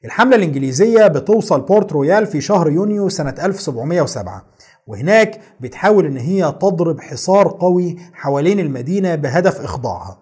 الحملة 0.04 0.36
الإنجليزية 0.36 1.06
بتوصل 1.06 1.60
بورت 1.60 1.92
رويال 1.92 2.26
في 2.26 2.40
شهر 2.40 2.70
يونيو 2.70 3.08
سنة 3.08 3.34
1707 3.42 4.44
وهناك 4.86 5.40
بتحاول 5.60 6.06
إن 6.06 6.16
هي 6.16 6.54
تضرب 6.60 7.00
حصار 7.00 7.48
قوي 7.60 7.96
حوالين 8.12 8.60
المدينة 8.60 9.14
بهدف 9.14 9.60
إخضاعها. 9.60 10.18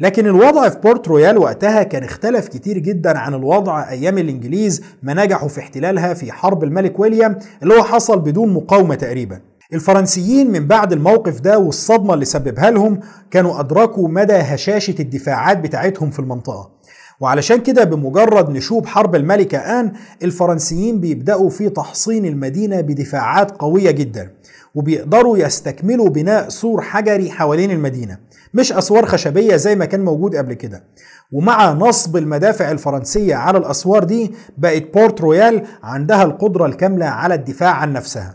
لكن 0.00 0.26
الوضع 0.26 0.68
في 0.68 0.78
بورت 0.78 1.08
رويال 1.08 1.38
وقتها 1.38 1.82
كان 1.82 2.04
اختلف 2.04 2.48
كتير 2.48 2.78
جدا 2.78 3.18
عن 3.18 3.34
الوضع 3.34 3.88
أيام 3.90 4.18
الإنجليز 4.18 4.82
ما 5.02 5.14
نجحوا 5.24 5.48
في 5.48 5.60
احتلالها 5.60 6.14
في 6.14 6.32
حرب 6.32 6.64
الملك 6.64 7.00
ويليام 7.00 7.38
اللي 7.62 7.74
هو 7.74 7.82
حصل 7.82 8.18
بدون 8.20 8.52
مقاومة 8.54 8.94
تقريبا. 8.94 9.40
الفرنسيين 9.72 10.50
من 10.52 10.66
بعد 10.66 10.92
الموقف 10.92 11.40
ده 11.40 11.58
والصدمة 11.58 12.14
اللي 12.14 12.24
سببها 12.24 12.70
لهم 12.70 13.00
كانوا 13.30 13.60
أدركوا 13.60 14.08
مدى 14.08 14.32
هشاشة 14.32 14.94
الدفاعات 15.00 15.58
بتاعتهم 15.58 16.10
في 16.10 16.18
المنطقة. 16.18 16.75
وعلشان 17.20 17.60
كده 17.60 17.84
بمجرد 17.84 18.50
نشوب 18.50 18.86
حرب 18.86 19.14
الملكة 19.14 19.58
آن 19.58 19.92
الفرنسيين 20.22 21.00
بيبدأوا 21.00 21.50
في 21.50 21.68
تحصين 21.68 22.26
المدينة 22.26 22.80
بدفاعات 22.80 23.50
قوية 23.50 23.90
جدا 23.90 24.30
وبيقدروا 24.74 25.38
يستكملوا 25.38 26.08
بناء 26.08 26.48
سور 26.48 26.82
حجري 26.82 27.30
حوالين 27.30 27.70
المدينة 27.70 28.18
مش 28.54 28.72
أسوار 28.72 29.06
خشبية 29.06 29.56
زي 29.56 29.76
ما 29.76 29.84
كان 29.84 30.04
موجود 30.04 30.36
قبل 30.36 30.54
كده. 30.54 30.84
ومع 31.32 31.72
نصب 31.72 32.16
المدافع 32.16 32.70
الفرنسية 32.70 33.34
على 33.34 33.58
الأسوار 33.58 34.04
دي 34.04 34.32
بقت 34.58 34.94
بورت 34.94 35.20
رويال 35.20 35.62
عندها 35.82 36.22
القدرة 36.24 36.66
الكاملة 36.66 37.06
على 37.06 37.34
الدفاع 37.34 37.70
عن 37.70 37.92
نفسها. 37.92 38.34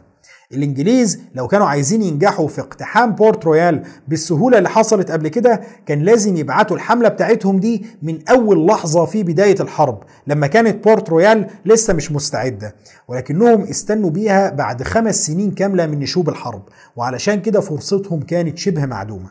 الإنجليز 0.53 1.19
لو 1.35 1.47
كانوا 1.47 1.67
عايزين 1.67 2.01
ينجحوا 2.01 2.47
في 2.47 2.61
اقتحام 2.61 3.15
بورت 3.15 3.45
رويال 3.45 3.83
بالسهولة 4.07 4.57
اللي 4.57 4.69
حصلت 4.69 5.11
قبل 5.11 5.27
كده 5.27 5.61
كان 5.85 5.99
لازم 6.01 6.37
يبعتوا 6.37 6.75
الحملة 6.75 7.09
بتاعتهم 7.09 7.59
دي 7.59 7.85
من 8.01 8.19
أول 8.29 8.67
لحظة 8.67 9.05
في 9.05 9.23
بداية 9.23 9.55
الحرب 9.59 10.03
لما 10.27 10.47
كانت 10.47 10.83
بورت 10.83 11.09
رويال 11.09 11.47
لسه 11.65 11.93
مش 11.93 12.11
مستعدة 12.11 12.75
ولكنهم 13.07 13.61
استنوا 13.61 14.09
بيها 14.09 14.49
بعد 14.49 14.83
خمس 14.83 15.25
سنين 15.27 15.51
كاملة 15.51 15.85
من 15.87 15.99
نشوب 15.99 16.29
الحرب 16.29 16.61
وعلشان 16.95 17.41
كده 17.41 17.59
فرصتهم 17.59 18.21
كانت 18.21 18.57
شبه 18.57 18.85
معدومة. 18.85 19.29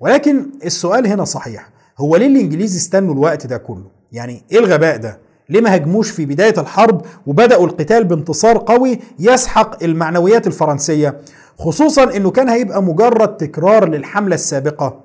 ولكن 0.00 0.46
السؤال 0.64 1.06
هنا 1.06 1.24
صحيح 1.24 1.68
هو 1.98 2.16
ليه 2.16 2.26
الإنجليز 2.26 2.76
استنوا 2.76 3.14
الوقت 3.14 3.46
ده 3.46 3.56
كله؟ 3.56 3.90
يعني 4.12 4.42
إيه 4.52 4.58
الغباء 4.58 4.96
ده؟ 4.96 5.18
ليه 5.48 5.60
ما 5.60 5.76
هجموش 5.76 6.10
في 6.10 6.26
بداية 6.26 6.54
الحرب 6.60 7.02
وبدأوا 7.26 7.66
القتال 7.66 8.04
بانتصار 8.04 8.58
قوي 8.58 8.98
يسحق 9.18 9.82
المعنويات 9.84 10.46
الفرنسية 10.46 11.20
خصوصا 11.58 12.16
إنه 12.16 12.30
كان 12.30 12.48
هيبقى 12.48 12.82
مجرد 12.82 13.36
تكرار 13.36 13.88
للحملة 13.88 14.34
السابقة. 14.34 15.00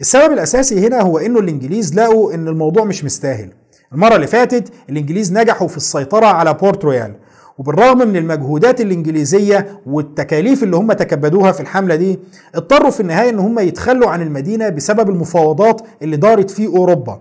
السبب 0.00 0.32
الأساسي 0.32 0.86
هنا 0.86 1.00
هو 1.00 1.18
إنه 1.18 1.38
الإنجليز 1.38 1.94
لقوا 1.98 2.34
إن 2.34 2.48
الموضوع 2.48 2.84
مش 2.84 3.04
مستاهل. 3.04 3.52
المرة 3.92 4.16
اللي 4.16 4.26
فاتت 4.26 4.72
الإنجليز 4.90 5.32
نجحوا 5.32 5.68
في 5.68 5.76
السيطرة 5.76 6.26
على 6.26 6.54
بورت 6.54 6.84
رويال 6.84 7.14
وبالرغم 7.58 7.98
من 8.08 8.16
المجهودات 8.16 8.80
الإنجليزية 8.80 9.80
والتكاليف 9.86 10.62
اللي 10.62 10.76
هم 10.76 10.92
تكبدوها 10.92 11.52
في 11.52 11.60
الحملة 11.60 11.94
دي 11.96 12.18
اضطروا 12.54 12.90
في 12.90 13.00
النهاية 13.00 13.30
إن 13.30 13.38
هم 13.38 13.58
يتخلوا 13.58 14.10
عن 14.10 14.22
المدينة 14.22 14.68
بسبب 14.68 15.10
المفاوضات 15.10 15.80
اللي 16.02 16.16
دارت 16.16 16.50
في 16.50 16.66
أوروبا. 16.66 17.20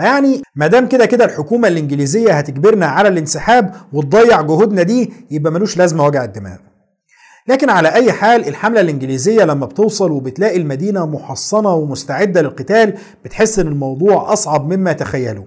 فيعني 0.00 0.42
ما 0.56 0.66
دام 0.66 0.88
كده 0.88 1.06
كده 1.06 1.24
الحكومة 1.24 1.68
الإنجليزية 1.68 2.32
هتجبرنا 2.32 2.86
على 2.86 3.08
الانسحاب 3.08 3.74
وتضيع 3.92 4.40
جهودنا 4.42 4.82
دي 4.82 5.12
يبقى 5.30 5.52
ملوش 5.52 5.76
لازمة 5.76 6.04
وجع 6.06 6.24
الدماغ. 6.24 6.56
لكن 7.48 7.70
على 7.70 7.88
أي 7.92 8.12
حال 8.12 8.48
الحملة 8.48 8.80
الإنجليزية 8.80 9.44
لما 9.44 9.66
بتوصل 9.66 10.10
وبتلاقي 10.10 10.56
المدينة 10.56 11.06
محصنة 11.06 11.74
ومستعدة 11.74 12.42
للقتال 12.42 12.94
بتحس 13.24 13.58
إن 13.58 13.66
الموضوع 13.66 14.32
أصعب 14.32 14.72
مما 14.72 14.92
تخيلوا. 14.92 15.44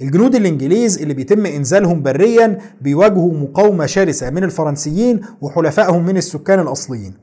الجنود 0.00 0.34
الإنجليز 0.34 0.98
اللي 1.02 1.14
بيتم 1.14 1.46
إنزالهم 1.46 2.02
بريا 2.02 2.58
بيواجهوا 2.80 3.32
مقاومة 3.34 3.86
شرسة 3.86 4.30
من 4.30 4.44
الفرنسيين 4.44 5.20
وحلفائهم 5.40 6.06
من 6.06 6.16
السكان 6.16 6.60
الأصليين. 6.60 7.14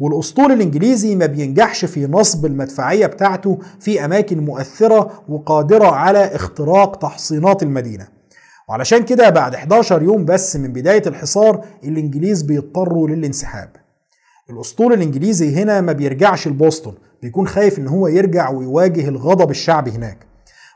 والأسطول 0.00 0.52
الإنجليزي 0.52 1.14
ما 1.16 1.26
بينجحش 1.26 1.84
في 1.84 2.06
نصب 2.06 2.46
المدفعية 2.46 3.06
بتاعته 3.06 3.58
في 3.80 4.04
أماكن 4.04 4.38
مؤثرة 4.38 5.22
وقادرة 5.28 5.86
على 5.86 6.18
اختراق 6.18 6.96
تحصينات 6.96 7.62
المدينة. 7.62 8.08
وعلشان 8.68 9.04
كده 9.04 9.30
بعد 9.30 9.54
11 9.54 10.02
يوم 10.02 10.24
بس 10.24 10.56
من 10.56 10.72
بداية 10.72 11.02
الحصار 11.06 11.64
الإنجليز 11.84 12.42
بيضطروا 12.42 13.08
للانسحاب. 13.08 13.68
الأسطول 14.50 14.92
الإنجليزي 14.92 15.54
هنا 15.54 15.80
ما 15.80 15.92
بيرجعش 15.92 16.48
لبوسطن 16.48 16.94
بيكون 17.22 17.46
خايف 17.48 17.78
إن 17.78 17.88
هو 17.88 18.08
يرجع 18.08 18.50
ويواجه 18.50 19.08
الغضب 19.08 19.50
الشعبي 19.50 19.90
هناك. 19.90 20.29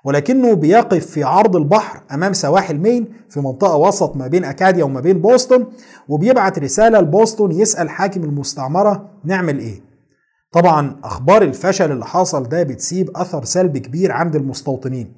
ولكنه 0.04 0.54
بيقف 0.54 1.06
في 1.06 1.22
عرض 1.24 1.56
البحر 1.56 2.00
أمام 2.12 2.32
سواحل 2.32 2.76
مين 2.78 3.08
في 3.30 3.40
منطقة 3.40 3.76
وسط 3.76 4.16
ما 4.16 4.26
بين 4.26 4.44
أكاديا 4.44 4.84
وما 4.84 5.00
بين 5.00 5.20
بوسطن 5.20 5.66
وبيبعت 6.08 6.58
رسالة 6.58 7.00
لبوسطن 7.00 7.52
يسأل 7.52 7.90
حاكم 7.90 8.24
المستعمرة 8.24 9.10
نعمل 9.24 9.58
إيه. 9.58 9.80
طبعا 10.52 10.96
أخبار 11.04 11.42
الفشل 11.42 11.92
اللي 11.92 12.04
حصل 12.06 12.48
ده 12.48 12.62
بتسيب 12.62 13.10
أثر 13.16 13.44
سلبي 13.44 13.80
كبير 13.80 14.12
عند 14.12 14.36
المستوطنين 14.36 15.12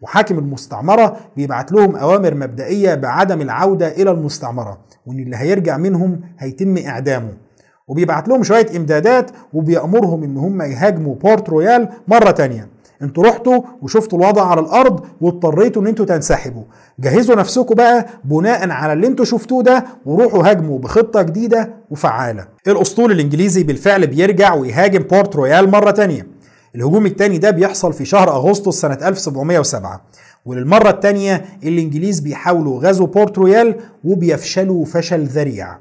وحاكم 0.00 0.38
المستعمرة 0.38 1.16
بيبعت 1.36 1.72
لهم 1.72 1.96
أوامر 1.96 2.34
مبدئية 2.34 2.94
بعدم 2.94 3.40
العودة 3.40 3.88
إلى 3.88 4.10
المستعمرة 4.10 4.78
وإن 5.06 5.18
اللي 5.18 5.36
هيرجع 5.36 5.76
منهم 5.76 6.20
هيتم 6.38 6.78
إعدامه. 6.78 7.32
وبيبعت 7.88 8.28
لهم 8.28 8.42
شوية 8.42 8.66
إمدادات 8.76 9.30
وبيأمرهم 9.52 10.22
إن 10.24 10.36
هم 10.36 10.62
يهاجموا 10.62 11.14
بورت 11.14 11.48
رويال 11.50 11.88
مرة 12.08 12.30
تانية. 12.30 12.68
أنتوا 13.02 13.24
رحتوا 13.24 13.60
وشفتوا 13.82 14.18
الوضع 14.18 14.46
على 14.46 14.60
الأرض 14.60 15.00
واضطريتوا 15.20 15.82
إن 15.82 15.86
أنتوا 15.86 16.04
تنسحبوا. 16.06 16.62
جهزوا 17.00 17.36
نفسكم 17.36 17.74
بقى 17.74 18.06
بناء 18.24 18.70
على 18.70 18.92
اللي 18.92 19.06
أنتوا 19.06 19.24
شفتوه 19.24 19.62
ده 19.62 19.84
وروحوا 20.06 20.50
هاجموا 20.50 20.78
بخطة 20.78 21.22
جديدة 21.22 21.70
وفعالة. 21.90 22.46
الأسطول 22.68 23.12
الإنجليزي 23.12 23.62
بالفعل 23.62 24.06
بيرجع 24.06 24.54
ويهاجم 24.54 25.02
بورت 25.02 25.36
رويال 25.36 25.70
مرة 25.70 25.90
تانية؟ 25.90 26.26
الهجوم 26.74 27.06
الثاني 27.06 27.38
ده 27.38 27.50
بيحصل 27.50 27.92
في 27.92 28.04
شهر 28.04 28.30
أغسطس 28.30 28.80
سنة 28.80 28.98
1707 29.08 30.00
وللمرة 30.46 30.90
الثانية 30.90 31.44
الإنجليز 31.64 32.20
بيحاولوا 32.20 32.80
غزو 32.80 33.06
بورت 33.06 33.38
رويال 33.38 33.74
وبيفشلوا 34.04 34.84
فشل 34.84 35.24
ذريع. 35.24 35.76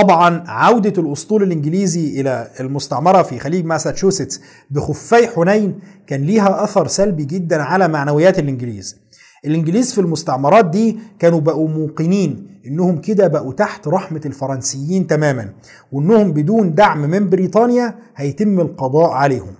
طبعا 0.00 0.44
عودة 0.46 1.02
الأسطول 1.02 1.42
الإنجليزي 1.42 2.20
إلى 2.20 2.50
المستعمرة 2.60 3.22
في 3.22 3.38
خليج 3.38 3.64
ماساتشوستس 3.64 4.40
بخفي 4.70 5.28
حنين 5.28 5.78
كان 6.06 6.22
ليها 6.22 6.64
أثر 6.64 6.86
سلبي 6.86 7.24
جدا 7.24 7.62
على 7.62 7.88
معنويات 7.88 8.38
الإنجليز. 8.38 8.96
الإنجليز 9.44 9.92
في 9.94 10.00
المستعمرات 10.00 10.64
دي 10.70 10.98
كانوا 11.18 11.40
بقوا 11.40 11.68
موقنين 11.68 12.60
إنهم 12.66 13.00
كده 13.00 13.26
بقوا 13.26 13.52
تحت 13.52 13.88
رحمة 13.88 14.20
الفرنسيين 14.26 15.06
تماما 15.06 15.52
وإنهم 15.92 16.32
بدون 16.32 16.74
دعم 16.74 17.00
من 17.00 17.30
بريطانيا 17.30 17.94
هيتم 18.16 18.60
القضاء 18.60 19.10
عليهم. 19.10 19.54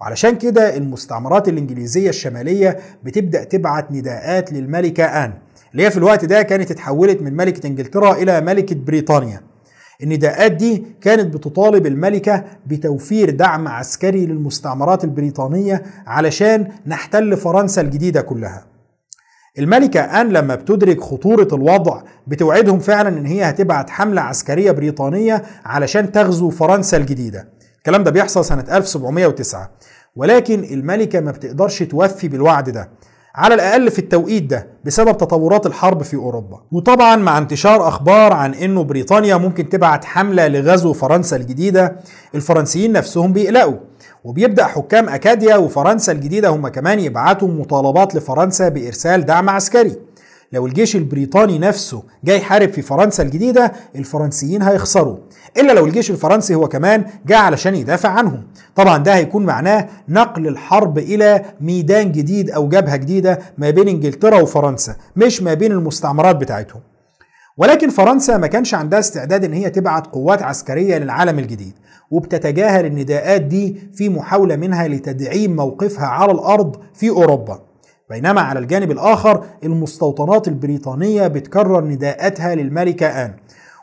وعلشان 0.00 0.38
كده 0.38 0.76
المستعمرات 0.76 1.48
الإنجليزية 1.48 2.08
الشمالية 2.08 2.78
بتبدأ 3.04 3.44
تبعت 3.44 3.92
نداءات 3.92 4.52
للملكة 4.52 5.04
آن. 5.04 5.32
اللي 5.74 5.86
هي 5.86 5.90
في 5.90 5.96
الوقت 5.96 6.24
ده 6.24 6.42
كانت 6.42 6.70
اتحولت 6.70 7.22
من 7.22 7.36
ملكة 7.36 7.66
انجلترا 7.66 8.12
إلى 8.12 8.40
ملكة 8.40 8.74
بريطانيا. 8.76 9.40
النداءات 10.02 10.52
دي 10.52 10.86
كانت 11.00 11.34
بتطالب 11.36 11.86
الملكة 11.86 12.44
بتوفير 12.66 13.30
دعم 13.30 13.68
عسكري 13.68 14.26
للمستعمرات 14.26 15.04
البريطانية 15.04 15.82
علشان 16.06 16.68
نحتل 16.86 17.36
فرنسا 17.36 17.80
الجديدة 17.80 18.20
كلها. 18.20 18.66
الملكة 19.58 20.00
آن 20.00 20.28
لما 20.28 20.54
بتدرك 20.54 21.00
خطورة 21.00 21.48
الوضع 21.52 22.02
بتوعدهم 22.26 22.78
فعلا 22.78 23.08
إن 23.08 23.26
هي 23.26 23.42
هتبعت 23.50 23.90
حملة 23.90 24.20
عسكرية 24.20 24.70
بريطانية 24.72 25.42
علشان 25.64 26.12
تغزو 26.12 26.50
فرنسا 26.50 26.96
الجديدة. 26.96 27.48
الكلام 27.78 28.04
ده 28.04 28.10
بيحصل 28.10 28.44
سنة 28.44 28.64
1709 28.76 29.70
ولكن 30.16 30.64
الملكة 30.64 31.20
ما 31.20 31.30
بتقدرش 31.30 31.82
توفي 31.82 32.28
بالوعد 32.28 32.70
ده. 32.70 32.90
على 33.36 33.54
الأقل 33.54 33.90
في 33.90 33.98
التوقيت 33.98 34.42
ده 34.42 34.66
بسبب 34.84 35.16
تطورات 35.16 35.66
الحرب 35.66 36.02
في 36.02 36.16
أوروبا. 36.16 36.60
وطبعا 36.72 37.16
مع 37.16 37.38
انتشار 37.38 37.88
أخبار 37.88 38.32
عن 38.32 38.54
أنه 38.54 38.84
بريطانيا 38.84 39.36
ممكن 39.36 39.68
تبعت 39.68 40.04
حملة 40.04 40.48
لغزو 40.48 40.92
فرنسا 40.92 41.36
الجديدة 41.36 41.96
الفرنسيين 42.34 42.92
نفسهم 42.92 43.32
بيقلقوا. 43.32 43.76
وبيبدأ 44.24 44.64
حكام 44.64 45.08
أكاديا 45.08 45.56
وفرنسا 45.56 46.12
الجديدة 46.12 46.48
هم 46.48 46.68
كمان 46.68 46.98
يبعتوا 47.00 47.48
مطالبات 47.48 48.14
لفرنسا 48.14 48.68
بإرسال 48.68 49.24
دعم 49.26 49.50
عسكري. 49.50 49.96
لو 50.52 50.66
الجيش 50.66 50.96
البريطاني 50.96 51.58
نفسه 51.58 52.02
جاي 52.24 52.38
يحارب 52.38 52.72
في 52.72 52.82
فرنسا 52.82 53.22
الجديدة 53.22 53.72
الفرنسيين 53.96 54.62
هيخسروا. 54.62 55.16
إلا 55.56 55.72
لو 55.72 55.86
الجيش 55.86 56.10
الفرنسي 56.10 56.54
هو 56.54 56.68
كمان 56.68 57.04
جاء 57.26 57.38
علشان 57.38 57.74
يدافع 57.74 58.08
عنهم. 58.08 58.42
طبعا 58.76 58.98
ده 58.98 59.14
هيكون 59.14 59.46
معناه 59.46 59.88
نقل 60.08 60.46
الحرب 60.48 60.98
إلى 60.98 61.42
ميدان 61.60 62.12
جديد 62.12 62.50
أو 62.50 62.68
جبهة 62.68 62.96
جديدة 62.96 63.38
ما 63.58 63.70
بين 63.70 63.88
إنجلترا 63.88 64.40
وفرنسا 64.40 64.96
مش 65.16 65.42
ما 65.42 65.54
بين 65.54 65.72
المستعمرات 65.72 66.36
بتاعتهم. 66.36 66.80
ولكن 67.56 67.88
فرنسا 67.90 68.36
ما 68.36 68.46
كانش 68.46 68.74
عندها 68.74 68.98
استعداد 68.98 69.44
إن 69.44 69.52
هي 69.52 69.70
تبعت 69.70 70.06
قوات 70.06 70.42
عسكرية 70.42 70.98
للعالم 70.98 71.38
الجديد 71.38 71.72
وبتتجاهل 72.10 72.86
النداءات 72.86 73.40
دي 73.42 73.76
في 73.94 74.08
محاولة 74.08 74.56
منها 74.56 74.88
لتدعيم 74.88 75.56
موقفها 75.56 76.06
على 76.06 76.32
الأرض 76.32 76.76
في 76.94 77.10
أوروبا. 77.10 77.60
بينما 78.10 78.40
على 78.40 78.58
الجانب 78.58 78.90
الآخر 78.90 79.44
المستوطنات 79.64 80.48
البريطانية 80.48 81.26
بتكرر 81.26 81.84
نداءاتها 81.84 82.54
للملكة 82.54 83.06
آن. 83.06 83.34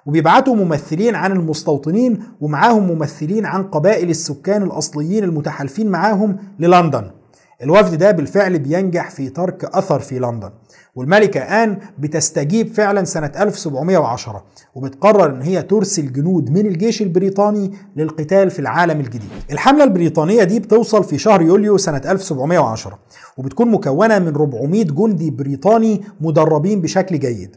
وبيبعتوا 0.05 0.55
ممثلين 0.55 1.15
عن 1.15 1.31
المستوطنين 1.31 2.19
ومعاهم 2.41 2.91
ممثلين 2.91 3.45
عن 3.45 3.63
قبائل 3.63 4.09
السكان 4.09 4.63
الأصليين 4.63 5.23
المتحالفين 5.23 5.87
معاهم 5.87 6.37
للندن. 6.59 7.11
الوفد 7.63 7.97
ده 7.97 8.11
بالفعل 8.11 8.59
بينجح 8.59 9.09
في 9.09 9.29
ترك 9.29 9.65
أثر 9.65 9.99
في 9.99 10.19
لندن. 10.19 10.49
والملكة 10.95 11.39
آن 11.39 11.77
بتستجيب 11.99 12.67
فعلا 12.73 13.03
سنة 13.03 13.31
1710 13.39 14.43
وبتقرر 14.75 15.29
إن 15.35 15.41
هي 15.41 15.61
ترسل 15.61 16.13
جنود 16.13 16.49
من 16.49 16.65
الجيش 16.65 17.01
البريطاني 17.01 17.71
للقتال 17.95 18.49
في 18.49 18.59
العالم 18.59 18.99
الجديد. 18.99 19.29
الحملة 19.51 19.83
البريطانية 19.83 20.43
دي 20.43 20.59
بتوصل 20.59 21.03
في 21.03 21.17
شهر 21.17 21.41
يوليو 21.41 21.77
سنة 21.77 22.01
1710 22.05 22.99
وبتكون 23.37 23.71
مكونة 23.71 24.19
من 24.19 24.35
400 24.35 24.83
جندي 24.83 25.31
بريطاني 25.31 26.01
مدربين 26.21 26.81
بشكل 26.81 27.19
جيد. 27.19 27.55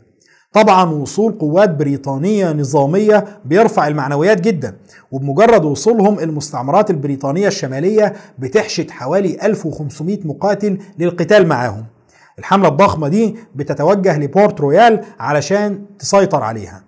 طبعا 0.55 0.91
وصول 0.91 1.33
قوات 1.33 1.71
بريطانية 1.71 2.53
نظامية 2.53 3.25
بيرفع 3.45 3.89
المعنويات 3.89 4.41
جدا 4.41 4.77
وبمجرد 5.13 5.65
وصولهم 5.65 6.19
المستعمرات 6.19 6.91
البريطانية 6.91 7.49
الشمالية 7.49 8.13
بتحشد 8.39 8.91
حوالي 8.91 9.47
1500 9.47 10.19
مقاتل 10.25 10.79
للقتال 10.99 11.47
معاهم. 11.49 11.85
الحملة 12.39 12.69
الضخمة 12.69 13.09
دي 13.09 13.37
بتتوجه 13.55 14.19
لبورت 14.19 14.61
رويال 14.61 15.05
علشان 15.19 15.85
تسيطر 15.99 16.43
عليها. 16.43 16.85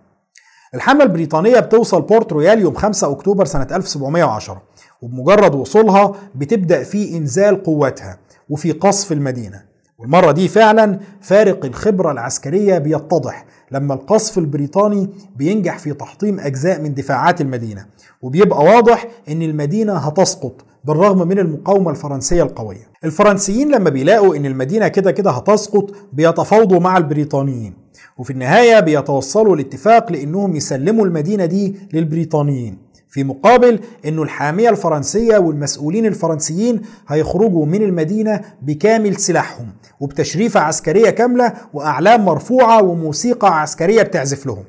الحملة 0.74 1.04
البريطانية 1.04 1.60
بتوصل 1.60 2.02
بورت 2.02 2.32
رويال 2.32 2.60
يوم 2.60 2.74
5 2.74 3.10
أكتوبر 3.12 3.44
سنة 3.44 3.66
1710 3.72 4.62
وبمجرد 5.02 5.54
وصولها 5.54 6.12
بتبدأ 6.34 6.82
في 6.82 7.16
إنزال 7.16 7.62
قواتها 7.62 8.18
وفي 8.50 8.72
قصف 8.72 9.12
المدينة. 9.12 9.65
والمرة 9.98 10.32
دي 10.32 10.48
فعلا 10.48 10.98
فارق 11.20 11.64
الخبرة 11.64 12.12
العسكرية 12.12 12.78
بيتضح 12.78 13.44
لما 13.72 13.94
القصف 13.94 14.38
البريطاني 14.38 15.10
بينجح 15.36 15.78
في 15.78 15.92
تحطيم 15.94 16.40
أجزاء 16.40 16.80
من 16.80 16.94
دفاعات 16.94 17.40
المدينة. 17.40 17.86
وبيبقى 18.22 18.64
واضح 18.64 19.08
أن 19.28 19.42
المدينة 19.42 19.92
هتسقط 19.96 20.64
بالرغم 20.84 21.28
من 21.28 21.38
المقاومة 21.38 21.90
الفرنسية 21.90 22.42
القوية. 22.42 22.88
الفرنسيين 23.04 23.70
لما 23.74 23.90
بيلاقوا 23.90 24.36
أن 24.36 24.46
المدينة 24.46 24.88
كده 24.88 25.10
كده 25.10 25.30
هتسقط 25.30 25.90
بيتفاوضوا 26.12 26.80
مع 26.80 26.96
البريطانيين. 26.96 27.74
وفي 28.18 28.30
النهاية 28.32 28.80
بيتوصلوا 28.80 29.56
لاتفاق 29.56 30.12
لأنهم 30.12 30.56
يسلموا 30.56 31.06
المدينة 31.06 31.44
دي 31.46 31.76
للبريطانيين. 31.92 32.78
في 33.16 33.24
مقابل 33.24 33.80
إنه 34.04 34.22
الحامية 34.22 34.70
الفرنسية 34.70 35.38
والمسؤولين 35.38 36.06
الفرنسيين 36.06 36.82
هيخرجوا 37.08 37.66
من 37.66 37.82
المدينة 37.82 38.40
بكامل 38.62 39.16
سلاحهم 39.16 39.68
وبتشريفة 40.00 40.60
عسكرية 40.60 41.10
كاملة 41.10 41.52
وأعلام 41.72 42.24
مرفوعة 42.24 42.82
وموسيقى 42.82 43.60
عسكرية 43.60 44.02
بتعزف 44.02 44.46
لهم. 44.46 44.64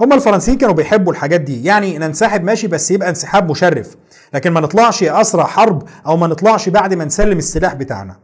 هما 0.00 0.14
الفرنسيين 0.14 0.58
كانوا 0.58 0.74
بيحبوا 0.74 1.12
الحاجات 1.12 1.40
دي 1.40 1.64
يعني 1.64 1.98
ننسحب 1.98 2.44
ماشي 2.44 2.66
بس 2.66 2.90
يبقى 2.90 3.08
انسحاب 3.08 3.50
مشرف. 3.50 3.96
لكن 4.34 4.50
ما 4.50 4.60
نطلعش 4.60 5.02
أسرى 5.02 5.44
حرب 5.44 5.82
أو 6.06 6.16
ما 6.16 6.26
نطلعش 6.26 6.68
بعد 6.68 6.94
ما 6.94 7.04
نسلم 7.04 7.38
السلاح 7.38 7.74
بتاعنا. 7.74 8.16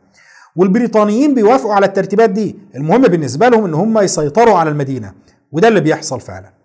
والبريطانيين 0.57 1.35
بيوافقوا 1.35 1.75
على 1.75 1.87
الترتيبات 1.87 2.31
دي. 2.31 2.57
المهم 2.77 3.03
بالنسبة 3.03 3.49
لهم 3.49 3.65
إن 3.65 3.75
هم 3.75 3.99
يسيطروا 3.99 4.59
على 4.59 4.71
المدينة 4.71 5.13
وده 5.53 5.69
اللي 5.69 5.81
بيحصل 5.81 6.21
فعلا. 6.21 6.60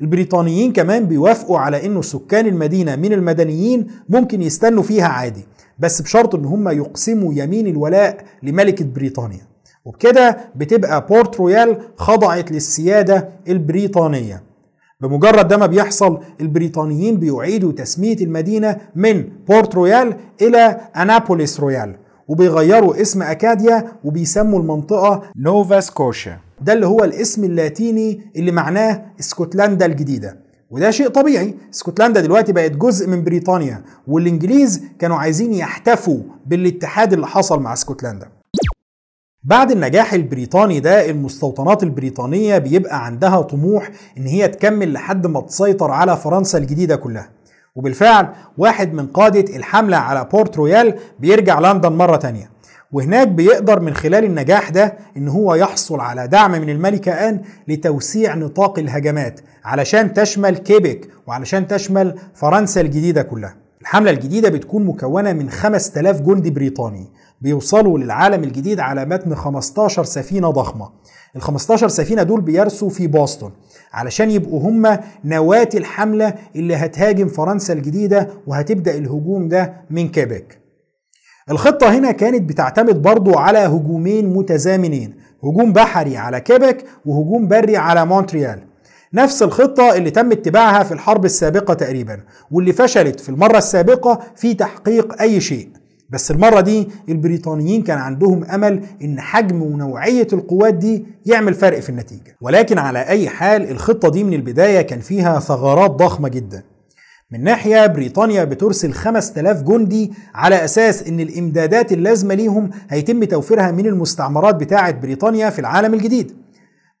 البريطانيين 0.00 0.72
كمان 0.72 1.04
بيوافقوا 1.06 1.58
على 1.58 1.86
إنه 1.86 2.02
سكان 2.02 2.46
المدينة 2.46 2.96
من 2.96 3.12
المدنيين 3.12 3.86
ممكن 4.08 4.42
يستنوا 4.42 4.82
فيها 4.82 5.06
عادي 5.08 5.44
بس 5.78 6.02
بشرط 6.02 6.34
إن 6.34 6.44
هم 6.44 6.68
يقسموا 6.68 7.32
يمين 7.34 7.66
الولاء 7.66 8.24
لملكة 8.42 8.84
بريطانيا. 8.84 9.40
وبكده 9.84 10.36
بتبقى 10.56 11.06
بورت 11.06 11.36
رويال 11.40 11.78
خضعت 11.96 12.52
للسيادة 12.52 13.28
البريطانية. 13.48 14.42
بمجرد 15.00 15.48
ده 15.48 15.56
ما 15.56 15.66
بيحصل 15.66 16.18
البريطانيين 16.40 17.16
بيعيدوا 17.20 17.72
تسمية 17.72 18.16
المدينة 18.16 18.76
من 18.94 19.24
بورت 19.48 19.74
رويال 19.74 20.16
إلى 20.42 20.80
أنابوليس 20.96 21.60
رويال 21.60 21.94
وبيغيروا 22.28 23.00
اسم 23.02 23.22
أكاديا 23.22 23.92
وبيسموا 24.04 24.60
المنطقة 24.60 25.22
نوفا 25.36 25.80
سكوشيا 25.80 26.38
ده 26.60 26.72
اللي 26.72 26.86
هو 26.86 27.04
الاسم 27.04 27.44
اللاتيني 27.44 28.30
اللي 28.36 28.52
معناه 28.52 29.06
اسكتلندا 29.20 29.86
الجديدة. 29.86 30.38
وده 30.70 30.90
شيء 30.90 31.08
طبيعي 31.08 31.54
اسكتلندا 31.74 32.20
دلوقتي 32.20 32.52
بقت 32.52 32.70
جزء 32.72 33.08
من 33.08 33.24
بريطانيا 33.24 33.82
والإنجليز 34.06 34.82
كانوا 34.98 35.16
عايزين 35.16 35.54
يحتفوا 35.54 36.18
بالاتحاد 36.46 37.12
اللي 37.12 37.26
حصل 37.26 37.60
مع 37.62 37.72
اسكتلندا. 37.72 38.28
بعد 39.44 39.70
النجاح 39.70 40.12
البريطاني 40.12 40.80
ده 40.80 41.10
المستوطنات 41.10 41.82
البريطانية 41.82 42.58
بيبقى 42.58 43.06
عندها 43.06 43.40
طموح 43.40 43.90
إن 44.18 44.26
هي 44.26 44.48
تكمل 44.48 44.92
لحد 44.92 45.26
ما 45.26 45.40
تسيطر 45.40 45.90
على 45.90 46.16
فرنسا 46.16 46.58
الجديدة 46.58 46.96
كلها. 46.96 47.30
وبالفعل 47.76 48.28
واحد 48.58 48.92
من 48.94 49.06
قادة 49.06 49.56
الحملة 49.56 49.96
على 49.96 50.28
بورت 50.32 50.56
رويال 50.56 50.98
بيرجع 51.20 51.58
لندن 51.60 51.92
مرة 51.92 52.16
تانية. 52.16 52.50
وهناك 52.92 53.28
بيقدر 53.28 53.80
من 53.80 53.94
خلال 53.94 54.24
النجاح 54.24 54.70
ده 54.70 54.94
إن 55.16 55.28
هو 55.28 55.54
يحصل 55.54 56.00
على 56.00 56.28
دعم 56.28 56.50
من 56.52 56.70
الملكة 56.70 57.12
آن 57.12 57.40
لتوسيع 57.68 58.34
نطاق 58.34 58.78
الهجمات 58.78 59.40
علشان 59.64 60.14
تشمل 60.14 60.56
كيبك 60.56 61.08
وعلشان 61.26 61.66
تشمل 61.66 62.14
فرنسا 62.34 62.80
الجديدة 62.80 63.22
كلها. 63.22 63.56
الحملة 63.80 64.10
الجديدة 64.10 64.48
بتكون 64.48 64.84
مكونة 64.86 65.32
من 65.32 65.50
5000 65.50 66.20
جندي 66.20 66.50
بريطاني 66.50 67.06
بيوصلوا 67.40 67.98
للعالم 67.98 68.44
الجديد 68.44 68.80
على 68.80 69.04
متن 69.04 69.34
15 69.34 70.04
سفينة 70.04 70.50
ضخمة. 70.50 70.88
ال 71.36 71.42
15 71.42 71.88
سفينة 71.88 72.22
دول 72.22 72.40
بيرسوا 72.40 72.90
في 72.90 73.06
بوسطن 73.06 73.50
علشان 73.92 74.30
يبقوا 74.30 74.60
هم 74.68 74.98
نواة 75.24 75.68
الحملة 75.74 76.34
اللي 76.56 76.76
هتهاجم 76.76 77.28
فرنسا 77.28 77.72
الجديدة 77.72 78.28
وهتبدأ 78.46 78.94
الهجوم 78.98 79.48
ده 79.48 79.74
من 79.90 80.08
كيبك 80.08 80.58
الخطة 81.50 81.98
هنا 81.98 82.12
كانت 82.12 82.48
بتعتمد 82.48 83.02
برضو 83.02 83.38
على 83.38 83.58
هجومين 83.58 84.26
متزامنين 84.34 85.14
هجوم 85.44 85.72
بحري 85.72 86.16
على 86.16 86.40
كيبك 86.40 86.84
وهجوم 87.06 87.48
بري 87.48 87.76
على 87.76 88.06
مونتريال. 88.06 88.60
نفس 89.14 89.42
الخطة 89.42 89.94
اللي 89.96 90.10
تم 90.10 90.32
اتباعها 90.32 90.82
في 90.84 90.92
الحرب 90.92 91.24
السابقة 91.24 91.74
تقريبا 91.74 92.20
واللي 92.50 92.72
فشلت 92.72 93.20
في 93.20 93.28
المرة 93.28 93.58
السابقة 93.58 94.20
في 94.36 94.54
تحقيق 94.54 95.22
أي 95.22 95.40
شيء. 95.40 95.68
بس 96.10 96.30
المرة 96.30 96.60
دي 96.60 96.88
البريطانيين 97.08 97.82
كان 97.82 97.98
عندهم 97.98 98.44
أمل 98.44 98.82
إن 99.02 99.20
حجم 99.20 99.62
ونوعية 99.62 100.26
القوات 100.32 100.74
دي 100.74 101.06
يعمل 101.26 101.54
فرق 101.54 101.80
في 101.80 101.88
النتيجة. 101.88 102.36
ولكن 102.40 102.78
على 102.78 102.98
أي 102.98 103.28
حال 103.28 103.70
الخطة 103.70 104.08
دي 104.10 104.24
من 104.24 104.32
البداية 104.34 104.80
كان 104.80 105.00
فيها 105.00 105.40
ثغرات 105.40 105.90
ضخمة 105.90 106.28
جدا. 106.28 106.62
من 107.30 107.44
ناحية 107.44 107.86
بريطانيا 107.86 108.44
بترسل 108.44 108.92
5000 108.92 109.62
جندي 109.62 110.12
على 110.34 110.64
أساس 110.64 111.02
إن 111.02 111.20
الإمدادات 111.20 111.92
اللازمة 111.92 112.34
ليهم 112.34 112.70
هيتم 112.90 113.24
توفيرها 113.24 113.70
من 113.70 113.86
المستعمرات 113.86 114.54
بتاعة 114.54 114.90
بريطانيا 114.90 115.50
في 115.50 115.58
العالم 115.58 115.94
الجديد. 115.94 116.36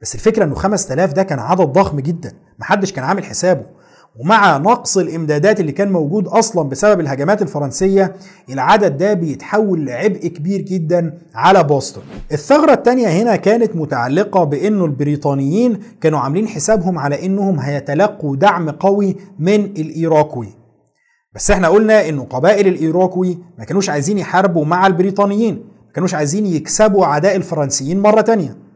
بس 0.02 0.14
الفكرة 0.14 0.44
إنه 0.44 0.54
5000 0.54 1.12
ده 1.12 1.22
كان 1.22 1.38
عدد 1.38 1.60
ضخم 1.60 2.00
جدا. 2.00 2.32
محدش 2.58 2.92
كان 2.92 3.04
عامل 3.04 3.24
حسابه. 3.24 3.66
ومع 4.16 4.58
نقص 4.58 4.96
الإمدادات 4.98 5.60
اللي 5.60 5.72
كان 5.72 5.92
موجود 5.92 6.26
أصلا 6.26 6.68
بسبب 6.68 7.00
الهجمات 7.00 7.42
الفرنسية 7.42 8.14
العدد 8.50 8.96
ده 8.96 9.14
بيتحول 9.14 9.86
لعبء 9.86 10.26
كبير 10.26 10.60
جدا 10.60 11.18
على 11.34 11.64
بوسطن. 11.64 12.00
الثغرة 12.32 12.72
الثانية 12.72 13.08
هنا 13.08 13.36
كانت 13.36 13.76
متعلقة 13.76 14.44
بإنه 14.44 14.84
البريطانيين 14.84 15.78
كانوا 16.00 16.18
عاملين 16.18 16.48
حسابهم 16.48 16.98
على 16.98 17.26
إنهم 17.26 17.58
هيتلقوا 17.60 18.36
دعم 18.36 18.70
قوي 18.70 19.16
من 19.38 19.64
الإيراكوي. 19.64 20.48
بس 21.34 21.50
إحنا 21.50 21.68
قلنا 21.68 22.08
إنه 22.08 22.24
قبائل 22.24 22.66
الإيراكوي 22.66 23.38
ما 23.58 23.64
كانوش 23.64 23.90
عايزين 23.90 24.18
يحاربوا 24.18 24.64
مع 24.64 24.86
البريطانيين، 24.86 25.54
ما 25.86 25.92
كانوش 25.94 26.14
عايزين 26.14 26.46
يكسبوا 26.46 27.06
عداء 27.06 27.36
الفرنسيين 27.36 28.00
مرة 28.00 28.20
تانية. 28.20 28.67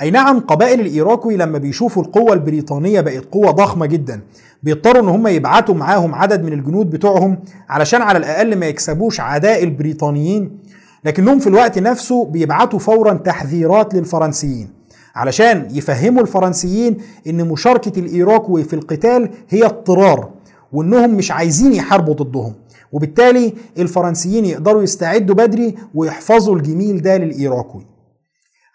أي 0.00 0.10
نعم 0.10 0.40
قبائل 0.40 0.80
الإيراكوي 0.80 1.36
لما 1.36 1.58
بيشوفوا 1.58 2.02
القوة 2.02 2.32
البريطانية 2.32 3.00
بقت 3.00 3.24
قوة 3.32 3.50
ضخمة 3.50 3.86
جدا 3.86 4.20
بيضطروا 4.62 5.02
إن 5.02 5.08
هم 5.08 5.26
يبعتوا 5.26 5.74
معاهم 5.74 6.14
عدد 6.14 6.42
من 6.44 6.52
الجنود 6.52 6.90
بتوعهم 6.90 7.38
علشان 7.68 8.02
على 8.02 8.18
الأقل 8.18 8.56
ما 8.56 8.66
يكسبوش 8.66 9.20
عداء 9.20 9.64
البريطانيين. 9.64 10.58
لكنهم 11.04 11.38
في 11.38 11.46
الوقت 11.46 11.78
نفسه 11.78 12.24
بيبعتوا 12.24 12.78
فورا 12.78 13.14
تحذيرات 13.14 13.94
للفرنسيين 13.94 14.68
علشان 15.14 15.68
يفهموا 15.70 16.22
الفرنسيين 16.22 16.96
إن 17.26 17.48
مشاركة 17.48 17.98
الإيراكوي 17.98 18.64
في 18.64 18.74
القتال 18.74 19.30
هي 19.48 19.64
اضطرار 19.64 20.30
وإنهم 20.72 21.14
مش 21.14 21.30
عايزين 21.30 21.72
يحاربوا 21.72 22.14
ضدهم. 22.14 22.52
وبالتالي 22.92 23.52
الفرنسيين 23.78 24.44
يقدروا 24.44 24.82
يستعدوا 24.82 25.34
بدري 25.34 25.74
ويحفظوا 25.94 26.56
الجميل 26.56 27.02
ده 27.02 27.16
للإيراكوي. 27.16 27.86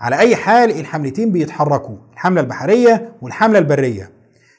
على 0.04 0.20
أي 0.20 0.36
حال 0.36 0.80
الحملتين 0.80 1.32
بيتحركوا 1.32 1.96
الحملة 2.14 2.42
البحرية 2.42 3.14
والحملة 3.22 3.60
البرية. 3.60 4.12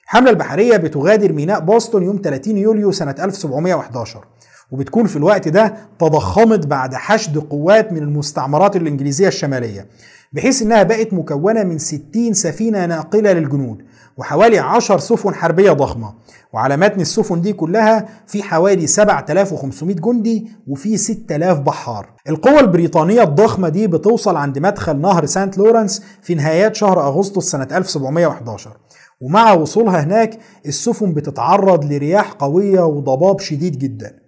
الحملة 0.04 0.30
البحرية 0.30 0.76
بتغادر 0.76 1.32
ميناء 1.32 1.60
بوسطن 1.60 2.02
يوم 2.02 2.20
30 2.24 2.56
يوليو 2.56 2.92
سنة 2.92 3.14
1711 3.18 4.24
وبتكون 4.70 5.06
في 5.06 5.16
الوقت 5.16 5.48
ده 5.48 5.74
تضخمت 5.98 6.66
بعد 6.66 6.94
حشد 6.94 7.38
قوات 7.38 7.92
من 7.92 7.98
المستعمرات 7.98 8.76
الإنجليزية 8.76 9.28
الشمالية 9.28 9.86
بحيث 10.32 10.62
إنها 10.62 10.82
بقت 10.82 11.12
مكونة 11.12 11.62
من 11.64 11.78
60 11.78 12.32
سفينة 12.32 12.86
ناقلة 12.86 13.32
للجنود 13.32 13.82
وحوالي 14.16 14.58
10 14.58 14.98
سفن 14.98 15.34
حربية 15.34 15.72
ضخمة. 15.72 16.14
وعلى 16.52 16.76
متن 16.76 17.00
السفن 17.00 17.40
دي 17.40 17.52
كلها 17.52 18.08
في 18.26 18.42
حوالي 18.42 18.86
7500 18.86 19.96
جندي 19.96 20.48
وفي 20.66 20.96
6000 20.96 21.58
بحار. 21.58 22.12
القوة 22.28 22.60
البريطانية 22.60 23.22
الضخمة 23.22 23.68
دي 23.68 23.86
بتوصل 23.86 24.36
عند 24.36 24.58
مدخل 24.58 25.00
نهر 25.00 25.26
سانت 25.26 25.58
لورنس 25.58 26.02
في 26.22 26.34
نهايات 26.34 26.74
شهر 26.76 27.00
أغسطس 27.06 27.50
سنة 27.50 27.68
1711 27.72 28.76
ومع 29.20 29.52
وصولها 29.52 30.00
هناك 30.02 30.38
السفن 30.66 31.12
بتتعرض 31.14 31.84
لرياح 31.84 32.32
قوية 32.32 32.80
وضباب 32.80 33.40
شديد 33.40 33.78
جدا. 33.78 34.23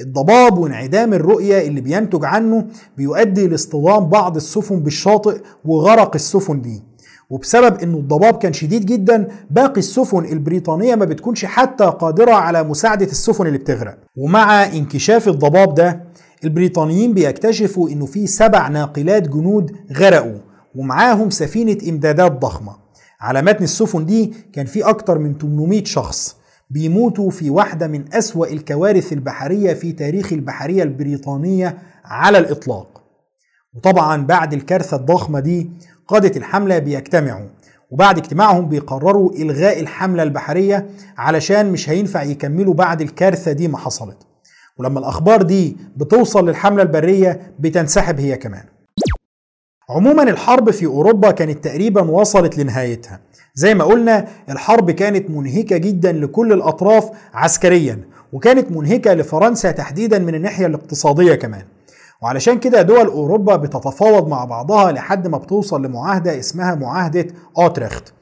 الضباب 0.00 0.58
وانعدام 0.58 1.14
الرؤية 1.14 1.66
اللي 1.68 1.80
بينتج 1.80 2.24
عنه 2.24 2.66
بيؤدي 2.96 3.46
لاصطدام 3.46 4.08
بعض 4.08 4.36
السفن 4.36 4.80
بالشاطئ 4.80 5.40
وغرق 5.64 6.14
السفن 6.14 6.60
دي. 6.60 6.82
وبسبب 7.30 7.80
إنه 7.82 7.98
الضباب 7.98 8.38
كان 8.38 8.52
شديد 8.52 8.86
جدا 8.86 9.28
باقي 9.50 9.78
السفن 9.78 10.24
البريطانية 10.24 10.94
ما 10.94 11.04
بتكونش 11.04 11.44
حتى 11.44 11.84
قادرة 11.84 12.32
على 12.32 12.62
مساعدة 12.62 13.06
السفن 13.06 13.46
اللي 13.46 13.58
بتغرق. 13.58 13.98
ومع 14.16 14.64
انكشاف 14.66 15.28
الضباب 15.28 15.74
ده 15.74 16.04
البريطانيين 16.44 17.12
بيكتشفوا 17.14 17.88
إنه 17.88 18.06
في 18.06 18.26
سبع 18.26 18.68
ناقلات 18.68 19.28
جنود 19.28 19.72
غرقوا 19.96 20.38
ومعاهم 20.74 21.30
سفينة 21.30 21.78
إمدادات 21.88 22.32
ضخمة. 22.32 22.76
على 23.20 23.42
متن 23.42 23.64
السفن 23.64 24.06
دي 24.06 24.32
كان 24.52 24.66
في 24.66 24.82
أكتر 24.82 25.18
من 25.18 25.38
800 25.38 25.84
شخص. 25.84 26.36
بيموتوا 26.70 27.30
في 27.30 27.50
واحدة 27.50 27.86
من 27.86 28.14
أسوأ 28.14 28.46
الكوارث 28.46 29.12
البحرية 29.12 29.74
في 29.74 29.92
تاريخ 29.92 30.32
البحرية 30.32 30.82
البريطانية 30.82 31.78
على 32.04 32.38
الإطلاق. 32.38 33.02
وطبعا 33.74 34.26
بعد 34.26 34.52
الكارثة 34.52 34.96
الضخمة 34.96 35.40
دي 35.40 35.70
قادة 36.08 36.36
الحملة 36.36 36.78
بيجتمعوا 36.78 37.46
وبعد 37.90 38.18
اجتماعهم 38.18 38.68
بيقرروا 38.68 39.32
إلغاء 39.32 39.80
الحملة 39.80 40.22
البحرية 40.22 40.86
علشان 41.18 41.72
مش 41.72 41.90
هينفع 41.90 42.22
يكملوا 42.22 42.74
بعد 42.74 43.00
الكارثة 43.00 43.52
دي 43.52 43.68
ما 43.68 43.78
حصلت. 43.78 44.18
ولما 44.78 44.98
الأخبار 44.98 45.42
دي 45.42 45.76
بتوصل 45.96 46.48
للحملة 46.48 46.82
البرية 46.82 47.40
بتنسحب 47.58 48.20
هي 48.20 48.36
كمان. 48.36 48.64
عموما 49.90 50.22
الحرب 50.22 50.70
في 50.70 50.86
أوروبا 50.86 51.30
كانت 51.30 51.64
تقريبا 51.64 52.02
وصلت 52.02 52.58
لنهايتها. 52.58 53.20
زي 53.54 53.74
ما 53.74 53.84
قلنا 53.84 54.24
الحرب 54.50 54.90
كانت 54.90 55.30
منهكة 55.30 55.76
جدا 55.76 56.12
لكل 56.12 56.52
الأطراف 56.52 57.10
عسكريا 57.34 58.00
وكانت 58.32 58.72
منهكة 58.72 59.14
لفرنسا 59.14 59.70
تحديدا 59.70 60.18
من 60.18 60.34
الناحية 60.34 60.66
الاقتصادية 60.66 61.34
كمان. 61.34 61.62
وعلشان 62.22 62.58
كده 62.58 62.82
دول 62.82 63.06
أوروبا 63.06 63.56
بتتفاوض 63.56 64.28
مع 64.28 64.44
بعضها 64.44 64.92
لحد 64.92 65.28
ما 65.28 65.38
بتوصل 65.38 65.84
لمعاهدة 65.84 66.38
اسمها 66.38 66.74
معاهدة 66.74 67.26
أوتريخت. 67.58 68.12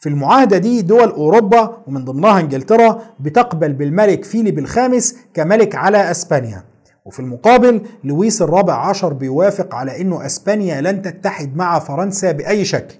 في 0.00 0.08
المعاهدة 0.08 0.58
دي 0.58 0.82
دول 0.82 1.08
أوروبا 1.10 1.76
ومن 1.86 2.04
ضمنها 2.04 2.40
إنجلترا 2.40 3.02
بتقبل 3.20 3.72
بالملك 3.72 4.24
فيليب 4.24 4.58
الخامس 4.58 5.16
كملك 5.34 5.74
على 5.74 6.10
أسبانيا. 6.10 6.62
وفي 7.04 7.20
المقابل 7.20 7.80
لويس 8.04 8.42
الرابع 8.42 8.74
عشر 8.88 9.12
بيوافق 9.12 9.74
على 9.74 10.00
إنه 10.00 10.26
إسبانيا 10.26 10.80
لن 10.80 11.02
تتحد 11.02 11.56
مع 11.56 11.78
فرنسا 11.78 12.32
بأي 12.32 12.64
شكل. 12.64 12.94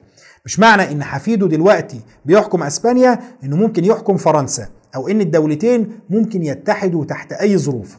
مش 0.44 0.58
معنى 0.58 0.92
إن 0.92 1.02
حفيده 1.04 1.48
دلوقتي 1.48 2.00
بيحكم 2.24 2.62
إسبانيا 2.62 3.18
إنه 3.44 3.56
ممكن 3.56 3.84
يحكم 3.84 4.16
فرنسا 4.16 4.68
أو 4.96 5.08
إن 5.08 5.20
الدولتين 5.20 5.98
ممكن 6.10 6.42
يتحدوا 6.42 7.04
تحت 7.04 7.32
أي 7.32 7.58
ظروف. 7.58 7.98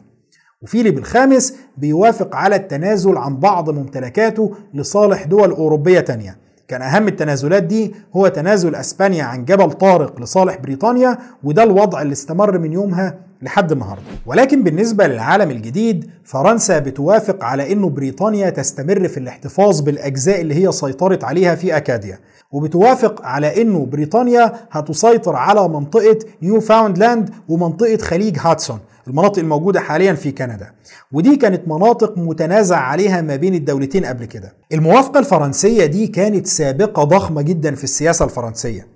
وفيليب 0.62 0.98
الخامس 0.98 1.54
بيوافق 1.76 2.36
على 2.36 2.56
التنازل 2.56 3.16
عن 3.16 3.36
بعض 3.36 3.70
ممتلكاته 3.70 4.54
لصالح 4.74 5.24
دول 5.24 5.50
أوروبية 5.50 6.00
تانية. 6.00 6.38
كان 6.68 6.82
أهم 6.82 7.08
التنازلات 7.08 7.62
دي 7.62 7.94
هو 8.16 8.28
تنازل 8.28 8.74
أسبانيا 8.74 9.24
عن 9.24 9.44
جبل 9.44 9.72
طارق 9.72 10.20
لصالح 10.20 10.56
بريطانيا 10.56 11.18
وده 11.44 11.62
الوضع 11.62 12.02
اللي 12.02 12.12
استمر 12.12 12.58
من 12.58 12.72
يومها 12.72 13.14
لحد 13.42 13.72
النهارده. 13.72 14.02
ولكن 14.26 14.62
بالنسبة 14.62 15.06
للعالم 15.06 15.50
الجديد 15.50 16.10
فرنسا 16.24 16.78
بتوافق 16.78 17.44
على 17.44 17.72
إنه 17.72 17.88
بريطانيا 17.88 18.50
تستمر 18.50 19.08
في 19.08 19.16
الاحتفاظ 19.16 19.80
بالأجزاء 19.80 20.40
اللي 20.40 20.54
هي 20.66 20.72
سيطرت 20.72 21.24
عليها 21.24 21.54
في 21.54 21.76
أكاديا. 21.76 22.18
وبتوافق 22.52 23.26
على 23.26 23.62
إنه 23.62 23.86
بريطانيا 23.86 24.52
هتسيطر 24.70 25.36
على 25.36 25.68
منطقة 25.68 26.18
نيو 26.42 26.60
فاوندلاند 26.60 27.30
ومنطقة 27.48 27.96
خليج 27.96 28.36
هادسون. 28.40 28.78
المناطق 29.08 29.38
الموجودة 29.38 29.80
حاليا 29.80 30.12
في 30.14 30.32
كندا. 30.32 30.72
ودي 31.12 31.36
كانت 31.36 31.68
مناطق 31.68 32.18
متنازع 32.18 32.76
عليها 32.76 33.20
ما 33.20 33.36
بين 33.36 33.54
الدولتين 33.54 34.04
قبل 34.04 34.24
كده. 34.24 34.54
الموافقة 34.72 35.18
الفرنسية 35.18 35.86
دي 35.86 36.06
كانت 36.06 36.46
سابقة 36.46 37.04
ضخمة 37.04 37.42
جدا 37.42 37.74
في 37.74 37.84
السياسة 37.84 38.24
الفرنسية. 38.24 38.86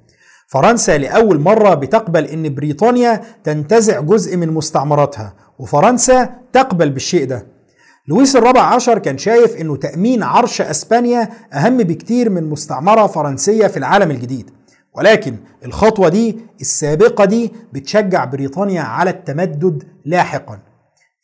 فرنسا 0.46 0.98
لأول 0.98 1.40
مرة 1.40 1.74
بتقبل 1.74 2.24
إن 2.24 2.54
بريطانيا 2.54 3.20
تنتزع 3.44 4.00
جزء 4.00 4.36
من 4.36 4.48
مستعمراتها 4.48 5.34
وفرنسا 5.58 6.28
تقبل 6.52 6.90
بالشيء 6.90 7.26
ده. 7.26 7.46
لويس 8.08 8.36
الرابع 8.36 8.62
عشر 8.62 8.98
كان 8.98 9.18
شايف 9.18 9.56
إنه 9.56 9.76
تأمين 9.76 10.22
عرش 10.22 10.60
أسبانيا 10.60 11.28
أهم 11.52 11.76
بكتير 11.76 12.30
من 12.30 12.50
مستعمرة 12.50 13.06
فرنسية 13.06 13.66
في 13.66 13.76
العالم 13.76 14.10
الجديد. 14.10 14.50
ولكن 14.94 15.36
الخطوة 15.64 16.08
دي 16.08 16.38
السابقة 16.60 17.24
دي 17.24 17.52
بتشجع 17.72 18.24
بريطانيا 18.24 18.82
على 18.82 19.10
التمدد 19.10 19.82
لاحقا. 20.04 20.58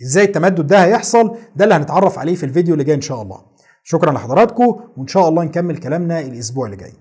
إزاي 0.02 0.24
التمدد 0.24 0.66
ده 0.66 0.84
هيحصل؟ 0.84 1.36
ده 1.56 1.64
اللي 1.64 1.74
هنتعرف 1.74 2.18
عليه 2.18 2.34
في 2.34 2.46
الفيديو 2.46 2.74
اللي 2.74 2.84
جاي 2.84 2.96
إن 2.96 3.00
شاء 3.00 3.22
الله. 3.22 3.40
شكرا 3.82 4.12
لحضراتكم 4.12 4.80
وإن 4.96 5.06
شاء 5.06 5.28
الله 5.28 5.44
نكمل 5.44 5.76
كلامنا 5.76 6.20
الأسبوع 6.20 6.66
اللي 6.66 6.76
جاي. 6.76 6.92